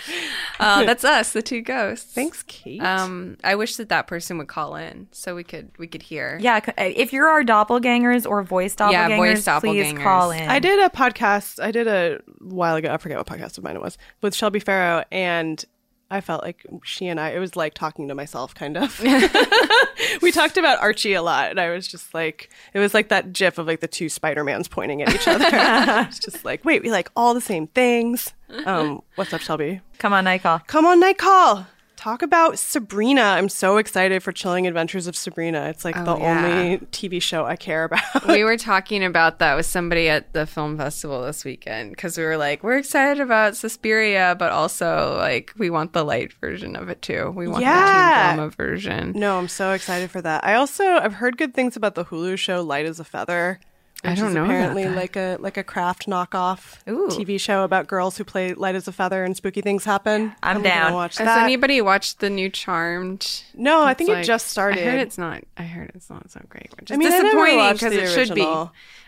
[0.60, 2.14] Uh, that's us, the two ghosts.
[2.14, 2.82] Thanks, Kate.
[2.82, 6.38] Um, I wish that that person would call in so we could we could hear.
[6.42, 9.94] Yeah, if you're our doppelgangers or voice doppelgangers, Yeah, voice doppelgangers.
[9.94, 10.48] please call in.
[10.48, 11.62] I did a podcast.
[11.62, 12.94] I did a while ago.
[12.94, 15.64] I forget what podcast of mine it was with Shelby Farrow, and
[16.10, 17.32] I felt like she and I.
[17.32, 19.00] It was like talking to myself, kind of.
[20.22, 23.34] we talked about Archie a lot, and I was just like, it was like that
[23.34, 25.46] GIF of like the two Spider Mans pointing at each other.
[25.52, 28.34] it's just like, wait, we like all the same things.
[28.66, 29.82] Um, what's up, Shelby?
[29.98, 30.60] Come on, night call.
[30.60, 31.66] Come on, Night Call.
[32.04, 33.22] Talk about Sabrina.
[33.22, 35.70] I'm so excited for Chilling Adventures of Sabrina.
[35.70, 36.46] It's like oh, the yeah.
[36.46, 38.28] only TV show I care about.
[38.28, 42.26] we were talking about that with somebody at the film festival this weekend because we
[42.26, 46.90] were like, we're excited about Suspiria, but also like we want the light version of
[46.90, 47.32] it too.
[47.34, 47.76] We want Yeah.
[47.76, 49.14] the teen drama version.
[49.16, 50.44] No, I'm so excited for that.
[50.44, 53.62] I also I've heard good things about the Hulu show Light as a Feather.
[54.06, 54.96] I don't is know Apparently, that.
[54.96, 57.08] like a like a craft knockoff Ooh.
[57.10, 60.34] TV show about girls who play light as a feather and spooky things happen.
[60.44, 60.94] I'm gonna down.
[60.94, 61.44] Watch Has that.
[61.44, 63.44] anybody watched the new Charmed?
[63.54, 64.86] no, I think It's it just started.
[64.86, 65.44] I heard it's not.
[65.58, 68.42] I heard it's not so great, which is I mean, disappointing because it should be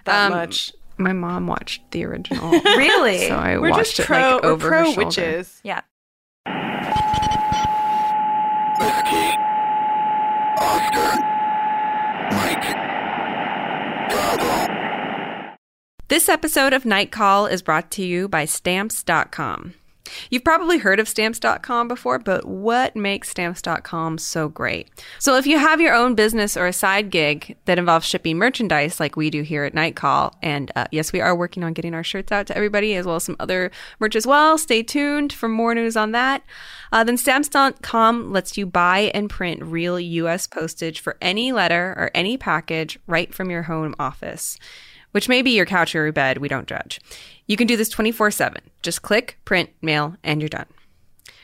[0.05, 0.71] that Um, much.
[0.97, 3.27] My mom watched the original, Really?
[3.27, 4.17] so I We're watched just it pro.
[4.35, 5.05] like we're over pro her shoulder.
[5.07, 5.59] witches.
[5.63, 5.81] Yeah.
[8.79, 9.37] Whiskey.
[10.57, 11.24] Oscar.
[16.07, 19.73] This episode of Night Call is brought to you by Stamps.com.
[20.29, 24.87] You've probably heard of Stamps.com before, but what makes Stamps.com so great?
[25.17, 28.99] So, if you have your own business or a side gig that involves shipping merchandise
[28.99, 31.95] like we do here at Night Call, and uh, yes, we are working on getting
[31.95, 34.59] our shirts out to everybody as well as some other merch as well.
[34.59, 36.43] Stay tuned for more news on that.
[36.91, 40.45] Uh, then Stamps.com lets you buy and print real U.S.
[40.45, 44.59] postage for any letter or any package right from your home office
[45.15, 46.39] which may be your couch or your bed.
[46.39, 46.99] We don't judge.
[47.47, 48.61] You can do this 24 7.
[48.81, 50.65] Just click, print, mail, and you're done.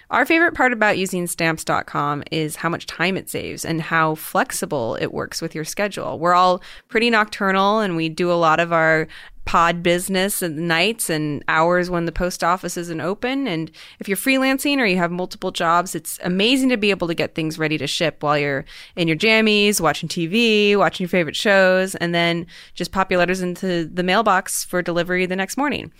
[0.09, 4.95] Our favorite part about using stamps.com is how much time it saves and how flexible
[4.95, 6.19] it works with your schedule.
[6.19, 9.07] We're all pretty nocturnal and we do a lot of our
[9.45, 13.47] pod business at nights and hours when the post office isn't open.
[13.47, 17.15] And if you're freelancing or you have multiple jobs, it's amazing to be able to
[17.15, 21.35] get things ready to ship while you're in your jammies, watching TV, watching your favorite
[21.35, 25.91] shows, and then just pop your letters into the mailbox for delivery the next morning.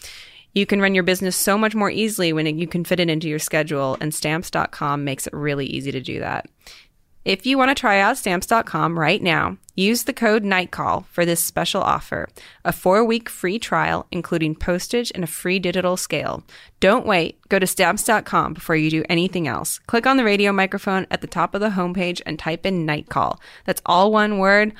[0.54, 3.30] You can run your business so much more easily when you can fit it into
[3.30, 6.48] your schedule, and stamps.com makes it really easy to do that.
[7.24, 11.44] If you want to try out stamps.com right now, use the code NIGHTCALL for this
[11.44, 12.28] special offer
[12.66, 16.44] a four week free trial, including postage and a free digital scale.
[16.80, 17.38] Don't wait.
[17.48, 19.78] Go to stamps.com before you do anything else.
[19.86, 23.38] Click on the radio microphone at the top of the homepage and type in NIGHTCALL.
[23.66, 24.74] That's all one word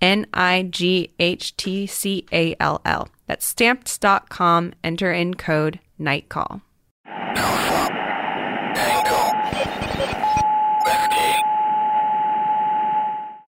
[0.00, 3.08] N I G H T C A L L.
[3.26, 4.74] That's stamps.com.
[4.84, 6.60] Enter in code NIGHTCALL.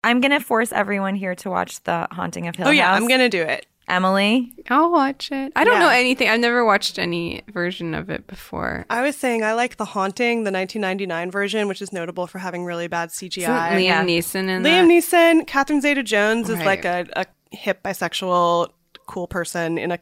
[0.08, 2.70] I'm gonna force everyone here to watch The Haunting of Hill House.
[2.72, 3.66] Oh yeah, I'm gonna do it.
[3.89, 5.53] Emily, I'll watch it.
[5.55, 5.80] I don't Yeah.
[5.80, 6.28] know anything.
[6.30, 8.86] I've never watched any version of it before.
[8.89, 12.66] I was saying I like The Haunting, the 1999 version, which is notable for having
[12.66, 13.72] really bad Isn't CGI.
[13.78, 14.03] Liam Yeah.
[14.03, 14.86] Neeson in Liam that?
[14.89, 16.66] Neeson, Catherine Zeta-Jones is Right.
[16.66, 18.70] like a, a hip bisexual
[19.05, 19.99] cool person in a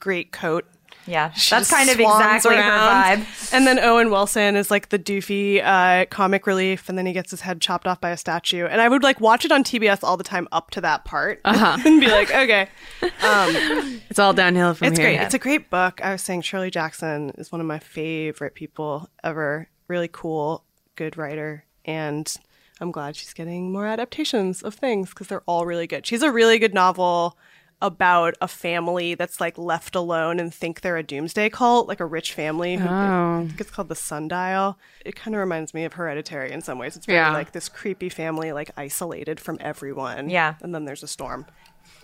[0.00, 0.66] great coat.
[1.08, 3.22] Yeah, She that's kind of exactly her around.
[3.22, 3.52] vibe.
[3.52, 7.30] And then Owen Wilson is like the doofy uh, comic relief, and then he gets
[7.30, 8.66] his head chopped off by a statue.
[8.66, 11.40] And I would like watch it on TBS all the time up to that part,
[11.44, 11.78] Uh-huh.
[11.84, 12.68] and be like, okay,
[14.10, 15.08] It's all downhill from it's here.
[15.08, 15.24] It's great.
[15.26, 16.00] It's a great book.
[16.04, 19.68] I was saying Shirley Jackson is one of my favorite people ever.
[19.88, 20.64] Really cool,
[20.96, 22.30] good writer, and
[22.80, 26.06] I'm glad she's getting more adaptations of things because they're all really good.
[26.06, 27.36] She's a really good novel
[27.80, 32.06] about a family that's like left alone and think they're a doomsday cult, like a
[32.06, 32.76] rich family.
[32.76, 33.46] Who, I oh.
[33.46, 34.78] think it's called the Sundial.
[35.04, 36.96] It kind of reminds me of Hereditary in some ways.
[36.96, 37.32] It's very Yeah.
[37.32, 40.28] like this creepy family, like isolated from everyone.
[40.30, 40.54] Yeah.
[40.62, 41.46] and then there's a storm.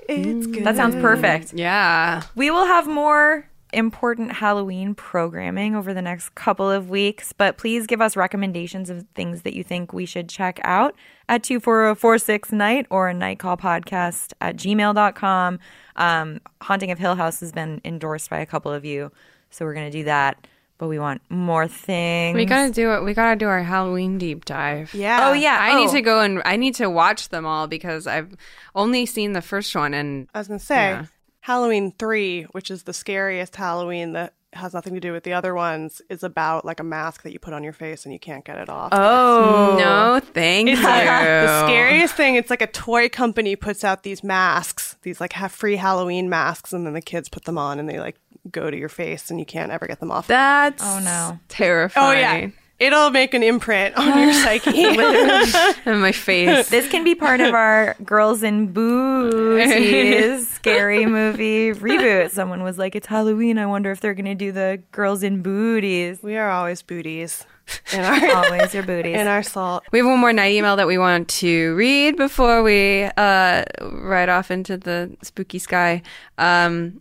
[0.08, 0.52] It's mm.
[0.54, 0.64] good.
[0.64, 1.52] That sounds perfect.
[1.54, 2.22] yeah.
[2.34, 7.86] We will have more important Halloween programming over the next couple of weeks, but please
[7.86, 10.94] give us recommendations of things that you think we should check out
[11.28, 15.58] at 24046 night or a night call podcast at gmail.com.
[15.96, 19.10] Um, Haunting of Hill House has been endorsed by a couple of you,
[19.50, 20.46] so we're going to do that.
[20.76, 22.34] But we want more things.
[22.34, 23.04] We gotta do it.
[23.04, 24.92] We gotta do our Halloween deep dive.
[24.92, 25.28] Yeah.
[25.28, 25.56] Oh, yeah.
[25.60, 25.92] I need Oh.
[25.92, 28.34] to go and I need to watch them all because I've
[28.74, 31.04] only seen the first one and I was gonna say Yeah.
[31.44, 35.54] Halloween three, which is the scariest Halloween that has nothing to do with the other
[35.54, 38.46] ones, is about like a mask that you put on your face and you can't
[38.46, 38.88] get it off.
[38.92, 39.76] Oh.
[39.78, 40.76] no, thank you.
[40.76, 45.52] the scariest thing, it's like a toy company puts out these masks, these like have
[45.52, 48.16] free Halloween masks, and then the kids put them on and they like
[48.50, 50.26] go to your face and you can't ever get them off.
[50.28, 51.38] That's Oh, no.
[51.48, 52.06] terrifying.
[52.16, 52.48] oh yeah.
[52.84, 54.84] It'll make an imprint on your psyche.
[54.84, 54.96] in
[56.00, 56.68] my face.
[56.68, 62.30] This can be part of our Girls in Booties scary movie reboot.
[62.30, 63.58] Someone was like, It's Halloween.
[63.58, 66.22] I wonder if they're going to do the Girls in Booties.
[66.22, 67.44] we are always booties
[67.92, 69.16] in our Always your booties.
[69.16, 69.84] in our salt.
[69.90, 74.28] We have one more night email that we want to read before we uh, ride
[74.28, 76.02] off into the spooky sky.
[76.36, 77.00] Um,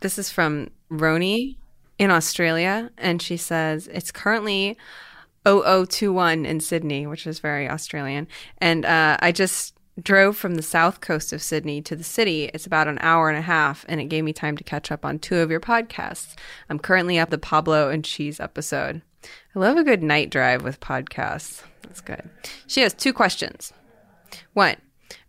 [0.00, 1.56] this is from Roni
[1.98, 4.76] in Australia, and she says it's currently
[5.44, 8.28] 0021 in Sydney, which is very Australian.
[8.58, 12.46] And uh, I just drove from the south coast of Sydney to the city.
[12.54, 15.04] It's about an hour and a half, and it gave me time to catch up
[15.04, 16.34] on two of your podcasts.
[16.68, 19.02] I'm currently at the Pablo and Cheese episode.
[19.54, 21.62] I love a good night drive with podcasts.
[21.82, 22.28] That's good.
[22.66, 23.72] She has two questions.
[24.54, 24.76] One,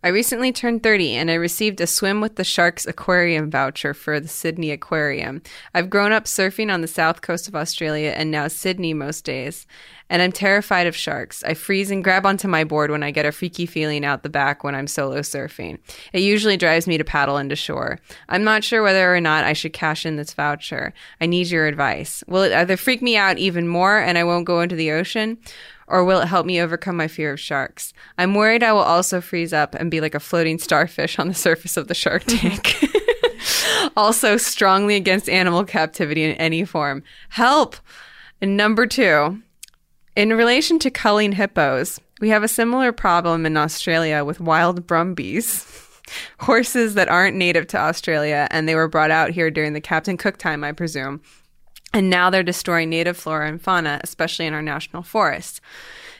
[0.02, 4.20] I recently turned 30 and I received a swim with the sharks aquarium voucher for
[4.20, 5.42] the Sydney Aquarium.
[5.74, 9.66] I've grown up surfing on the south coast of Australia and now Sydney most days.
[10.10, 11.42] And I'm terrified of sharks.
[11.44, 14.28] I freeze and grab onto my board when I get a freaky feeling out the
[14.28, 15.78] back when I'm solo surfing.
[16.12, 17.98] It usually drives me to paddle into shore.
[18.28, 20.92] I'm not sure whether or not I should cash in this voucher.
[21.20, 22.22] I need your advice.
[22.28, 25.38] Will it either freak me out even more and I won't go into the ocean?
[25.86, 27.92] Or will it help me overcome my fear of sharks?
[28.16, 31.34] I'm worried I will also freeze up and be like a floating starfish on the
[31.34, 32.76] surface of the shark tank.
[33.96, 37.02] also, strongly against animal captivity in any form.
[37.30, 37.76] Help!
[38.40, 39.42] And number two,
[40.16, 45.66] in relation to culling hippos, we have a similar problem in Australia with wild brumbies.
[46.40, 50.16] Horses that aren't native to Australia, and they were brought out here during the Captain
[50.16, 51.22] Cook time, I presume.
[51.94, 55.60] And now they're destroying native flora and fauna, especially in our national forests.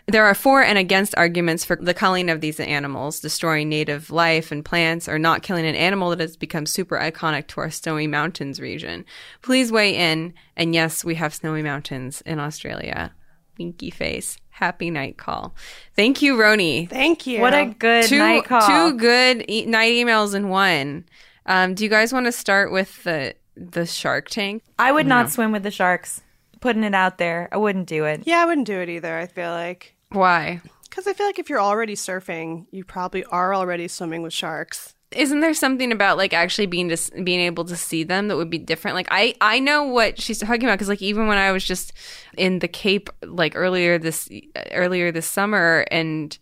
[0.07, 4.53] There are for and against arguments for the culling of these animals, destroying native life
[4.53, 8.07] and plants, or not killing an animal that has become super iconic to our snowy
[8.07, 9.05] mountains region.
[9.43, 10.35] Please weigh in.
[10.57, 13.12] And yes, we have snowy mountains in Australia.
[13.59, 14.37] Winky face.
[14.51, 15.55] Happy night call.
[15.97, 16.89] Thank you, Roni.
[16.89, 17.41] Thank you.
[17.41, 18.66] what a good Two, night call.
[18.66, 21.07] two good e- night emails in one.
[21.47, 24.62] Um, do you guys want to start with the the Shark Tank?
[24.78, 26.22] I would oh, not swim with the sharks.
[26.61, 28.22] Putting it out there, I wouldn't do it.
[28.24, 29.18] Yeah, I wouldn't do it either.
[29.18, 30.62] I feel like Why?
[30.94, 34.94] because I feel like if you're already surfing, you probably are already swimming with sharks.
[35.11, 38.50] Isn't there something about like actually being just being able to see them that would
[38.50, 38.94] be different?
[38.94, 41.92] Like I I know what she's talking about because like even when I was just
[42.36, 44.28] in the Cape like earlier this
[44.72, 46.36] earlier this summer and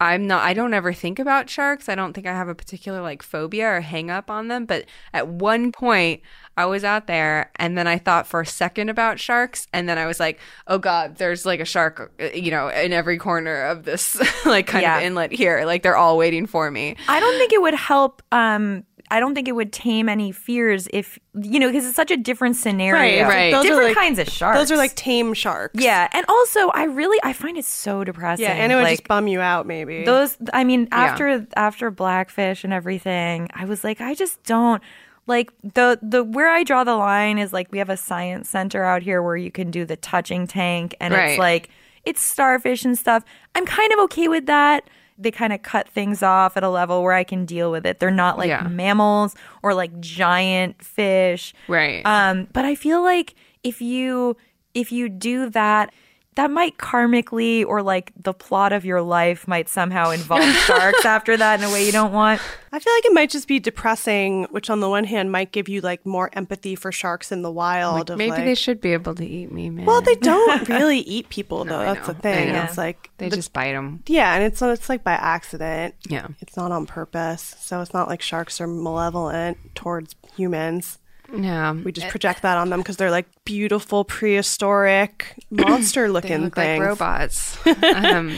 [0.00, 1.88] I'm not I don't ever think about sharks.
[1.88, 4.86] I don't think I have a particular like phobia or hang up on them, but
[5.12, 6.22] at one point
[6.56, 9.98] I was out there and then I thought for a second about sharks and then
[9.98, 13.84] I was like, "Oh god, there's like a shark, you know, in every corner of
[13.84, 14.98] this like kind Yeah.
[14.98, 15.64] of inlet here.
[15.64, 18.22] Like they're all waiting for me." I don't think it would help.
[18.32, 22.10] Um, I don't think it would tame any fears if you know because it's such
[22.10, 23.24] a different scenario.
[23.28, 23.50] right.
[23.50, 24.58] Those are Different like- kinds of sharks.
[24.58, 25.82] Those are like tame sharks.
[25.82, 28.44] yeah, and also I really I find it so depressing.
[28.44, 30.04] yeah, and it would like, just bum you out maybe.
[30.04, 34.82] those i mean after after blackfish and everything i was like i just don't
[35.26, 38.84] like the the where i draw the line is like we have a science center
[38.84, 41.30] out here where you can do the touching tank and Right.
[41.32, 41.68] it's like
[42.04, 44.88] it's starfish and stuff i'm kind of okay with that
[45.22, 48.00] they kind of cut things off at a level where i can deal with it
[48.00, 48.62] they're not like Yeah.
[48.68, 52.04] mammals or like giant fish Right.
[52.06, 54.36] um, but I feel like if you
[54.72, 55.92] if you do that,
[56.36, 61.36] that might karmically or like the plot of your life might somehow involve sharks after
[61.36, 62.40] that in a way you don't want.
[62.72, 65.68] I feel like it might just be depressing, which on the one hand might give
[65.68, 68.10] you like more empathy for sharks in the wild.
[68.10, 69.86] of, Maybe like- they should be able to eat me, man.
[69.86, 71.80] Well, they don't really eat people though.
[71.80, 72.52] I That's the thing.
[72.52, 72.62] know.
[72.62, 74.02] It's like they the- just bite them.
[74.06, 75.96] yeah, and it's it's like by accident.
[76.08, 76.28] Yeah.
[76.40, 77.56] It's not on purpose.
[77.58, 80.98] So it's not like sharks are malevolent towards humans.
[81.32, 86.54] Yeah, We just project that on them because they're like beautiful prehistoric monster looking look
[86.54, 86.78] things.
[86.80, 87.66] like robots.
[87.94, 88.36] um,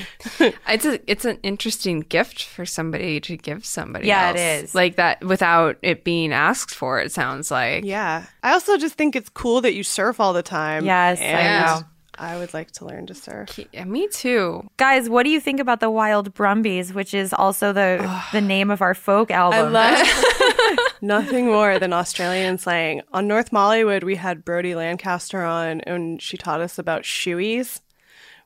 [0.68, 4.07] it's a it's an interesting gift for somebody to give somebody.
[4.09, 4.64] Yeah, it else.
[4.64, 4.74] is.
[4.74, 7.01] like that without it being asked for.
[7.01, 8.24] It sounds like Yeah.
[8.43, 10.84] I also just think it's cool that you surf all the time.
[10.84, 11.86] Yes, I know.
[12.18, 13.58] I would like to learn to surf.
[13.72, 14.68] Yeah, me too.
[14.76, 18.70] Guys, what do you think about the Wild Brumbies, which is also the the name
[18.70, 19.72] of our folk album?
[21.00, 23.02] Nothing more than Australian slang.
[23.12, 27.80] On North Mollywood, we had Brodie Lancaster on, and she taught us about shoeys,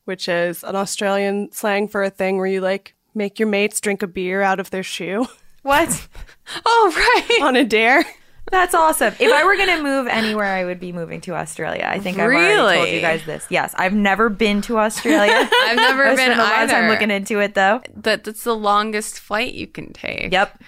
[0.04, 4.02] which is an Australian slang for a thing where you like make your mates drink
[4.02, 5.26] a beer out of their shoe
[5.66, 6.08] what?
[6.64, 7.42] Oh right.
[7.42, 8.04] on a dare.
[8.50, 9.14] That's awesome.
[9.18, 11.84] If I were going to move anywhere, I would be moving to Australia.
[11.88, 13.44] I think I've already told you guys this.
[13.50, 15.48] Yes, I've never been to Australia.
[15.64, 17.82] I've never I been spent a lot of time looking into it though.
[17.96, 20.32] That that's the longest flight you can take.
[20.32, 20.62] Yep.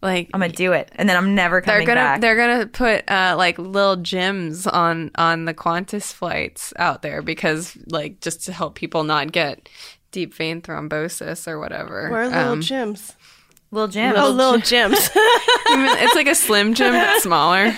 [0.00, 2.20] Like I'm gonna do it, and then I'm never coming they're gonna back.
[2.20, 7.76] they're gonna put uh, like little gyms on on the Qantas flights out there because
[7.88, 9.66] like just to help people not get
[10.10, 12.10] deep vein thrombosis or whatever.
[12.10, 13.14] Where are little Um, gyms?
[13.74, 14.14] Little Jim.
[14.16, 15.10] Oh, little gyms.
[15.16, 17.76] it's like a slim gym but smaller.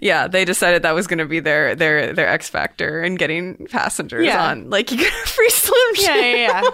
[0.00, 3.66] Yeah, they decided that was going to be their their their X factor in getting
[3.70, 4.44] passengers Yeah.
[4.50, 4.68] on.
[4.68, 6.04] Like you get a free slim gym.
[6.04, 6.70] yeah, yeah, yeah.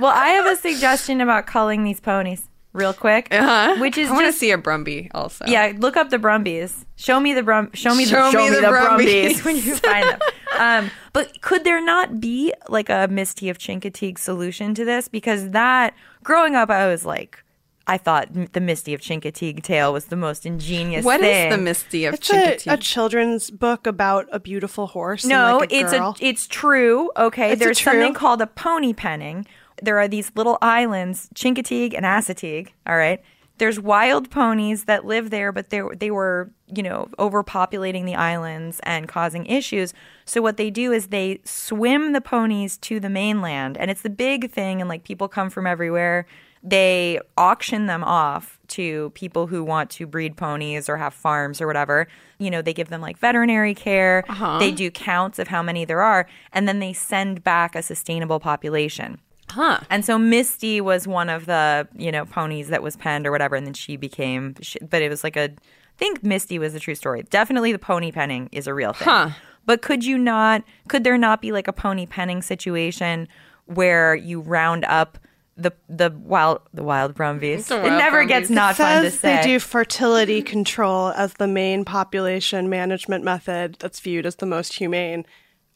[0.00, 3.28] Well, I have a suggestion about culling these ponies, real quick.
[3.30, 3.76] Uh-huh.
[3.78, 5.44] Which is I want to see a Brumby also.
[5.46, 5.72] yeah.
[5.76, 6.86] Look up the Brumbies.
[6.96, 7.70] Show me the Brum.
[7.74, 8.30] Show me Show the.
[8.32, 9.42] Show me the Brumbies.
[9.42, 10.18] Brumbies when you find them.
[10.58, 15.06] Um, but could there not be like a Misty of Chincoteague solution to this?
[15.06, 17.43] Because that growing up, I was like.
[17.86, 21.50] I thought the Misty of Chincoteague tale was the most ingenious What is thing.
[21.50, 22.72] the Misty of It's a, Chincoteague?
[22.72, 25.24] a children's book about a beautiful horse.
[25.24, 26.16] and, No, like, a it's girl.
[26.20, 27.10] a it's true.
[27.16, 27.92] Okay, It's a there's true.
[27.92, 29.46] something called a pony penning.
[29.82, 32.68] There are these little islands, Chincoteague and Assateague.
[32.86, 33.20] All right.
[33.58, 38.80] There's wild ponies that live there, but they they were you know overpopulating the islands
[38.82, 39.92] and causing issues.
[40.24, 44.10] So what they do is they swim the ponies to the mainland, and it's the
[44.10, 44.80] big thing.
[44.80, 46.26] And like people come from everywhere.
[46.66, 51.66] They auction them off to people who want to breed ponies or have farms or
[51.66, 52.08] whatever.
[52.38, 54.24] You know, they give them like veterinary care.
[54.30, 54.58] Uh-huh.
[54.58, 58.40] They do counts of how many there are, and then they send back a sustainable
[58.40, 59.20] population.
[59.50, 59.80] huh.
[59.90, 63.56] And so Misty was one of the, you know, ponies that was penned or whatever,
[63.56, 66.80] and then she became, she, but it was like a, I think Misty was the
[66.80, 67.24] true story.
[67.28, 69.06] Definitely the pony penning is a real thing.
[69.06, 69.30] Huh.
[69.66, 73.28] But could you not, could there not be like a pony penning situation
[73.66, 75.18] where you round up
[75.56, 77.68] the the wild the wild Brumbies?
[77.68, 78.50] The It wild never gets Brumbies.
[78.56, 79.36] not fun to say.
[79.36, 84.74] they do fertility control as the main population management method that's viewed as the most
[84.74, 85.24] humane.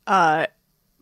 [0.06, 0.46] Uh,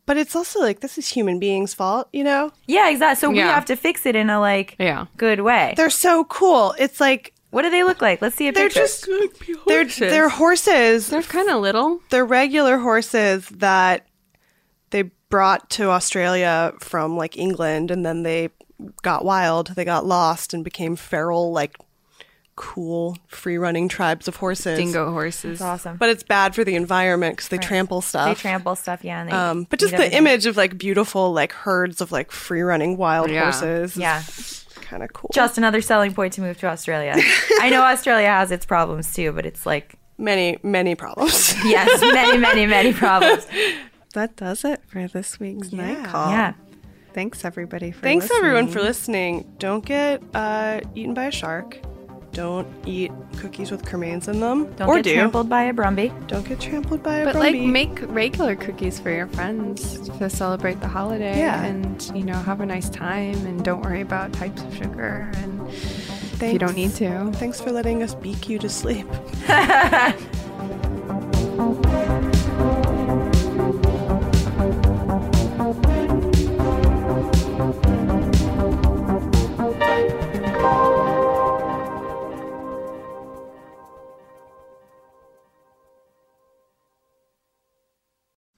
[0.05, 2.53] but it's also like this is human beings' fault, you know?
[2.67, 3.21] Yeah, exactly.
[3.21, 5.07] So we have to fix it in a like Yeah.
[5.17, 5.75] good way.
[5.77, 6.75] They're so cool.
[6.79, 8.21] It's like what do they look like?
[8.21, 8.81] Let's see a they're picture.
[8.81, 9.09] just
[9.67, 11.09] they're they're horses.
[11.09, 12.01] They're kind of little.
[12.11, 14.07] They're regular horses that
[14.91, 18.51] they brought to Australia from like England and then they
[19.03, 21.77] got wild, they got lost and became feral like
[22.57, 24.79] cool free running tribes of horses.
[24.79, 25.53] Dingo horses.
[25.55, 25.99] It's awesome.
[25.99, 27.67] But it's bad for the environment because they Right.
[27.67, 28.29] trample stuff.
[28.29, 29.21] They trample stuff, yeah.
[29.21, 30.19] And they Um, but just the everything.
[30.19, 33.45] image of like beautiful like herds of like free running wild Yeah.
[33.53, 33.97] horses.
[33.97, 34.23] Yeah.
[34.81, 35.31] Kind of cool.
[35.35, 37.15] Just another selling point to move to Australia.
[37.61, 41.55] I know Australia has its problems too, but it's like, many, many problems.
[41.65, 43.47] yes, many, many, many problems.
[44.15, 46.31] That does it for this week's night call.
[46.31, 46.55] Yeah.
[47.17, 49.37] Thanks everybody for Thanks everyone for listening.
[49.37, 49.55] listening.
[49.59, 51.79] Don't get uh, eaten by a shark.
[52.33, 54.71] Don't eat cookies with cremains in them.
[54.75, 55.15] Don't or get do.
[55.15, 56.13] trampled by a brumby.
[56.29, 60.83] Don't get trampled by a But like make regular cookies for your friends to celebrate
[60.83, 61.65] the holiday Yeah.
[61.65, 65.67] and you know have a nice time and don't worry about types of sugar and
[65.71, 67.33] if you don't need to.
[67.37, 69.07] Thanks for letting us beak you to sleep.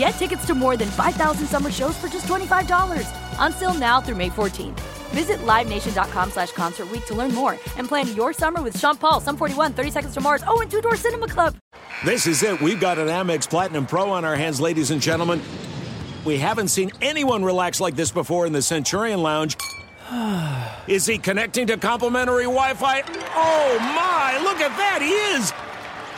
[0.00, 3.38] Get tickets to more than 5,000 summer shows for just $25.
[3.38, 4.80] On sale now through May 14th.
[5.10, 9.20] Visit LiveNation.com slash Concert Week to learn more and plan your summer with Sean Paul,
[9.20, 11.54] Sum 41, 30 Seconds to Mars, oh, and Two Door Cinema Club.
[12.02, 12.58] This is it.
[12.62, 15.42] We've got an Amex Platinum Pro on our hands, ladies and gentlemen.
[16.24, 19.58] We haven't seen anyone relax like this before in the Centurion Lounge.
[20.86, 23.02] Is he connecting to complimentary Wi Fi?
[23.34, 25.69] Oh my, look at that, he is!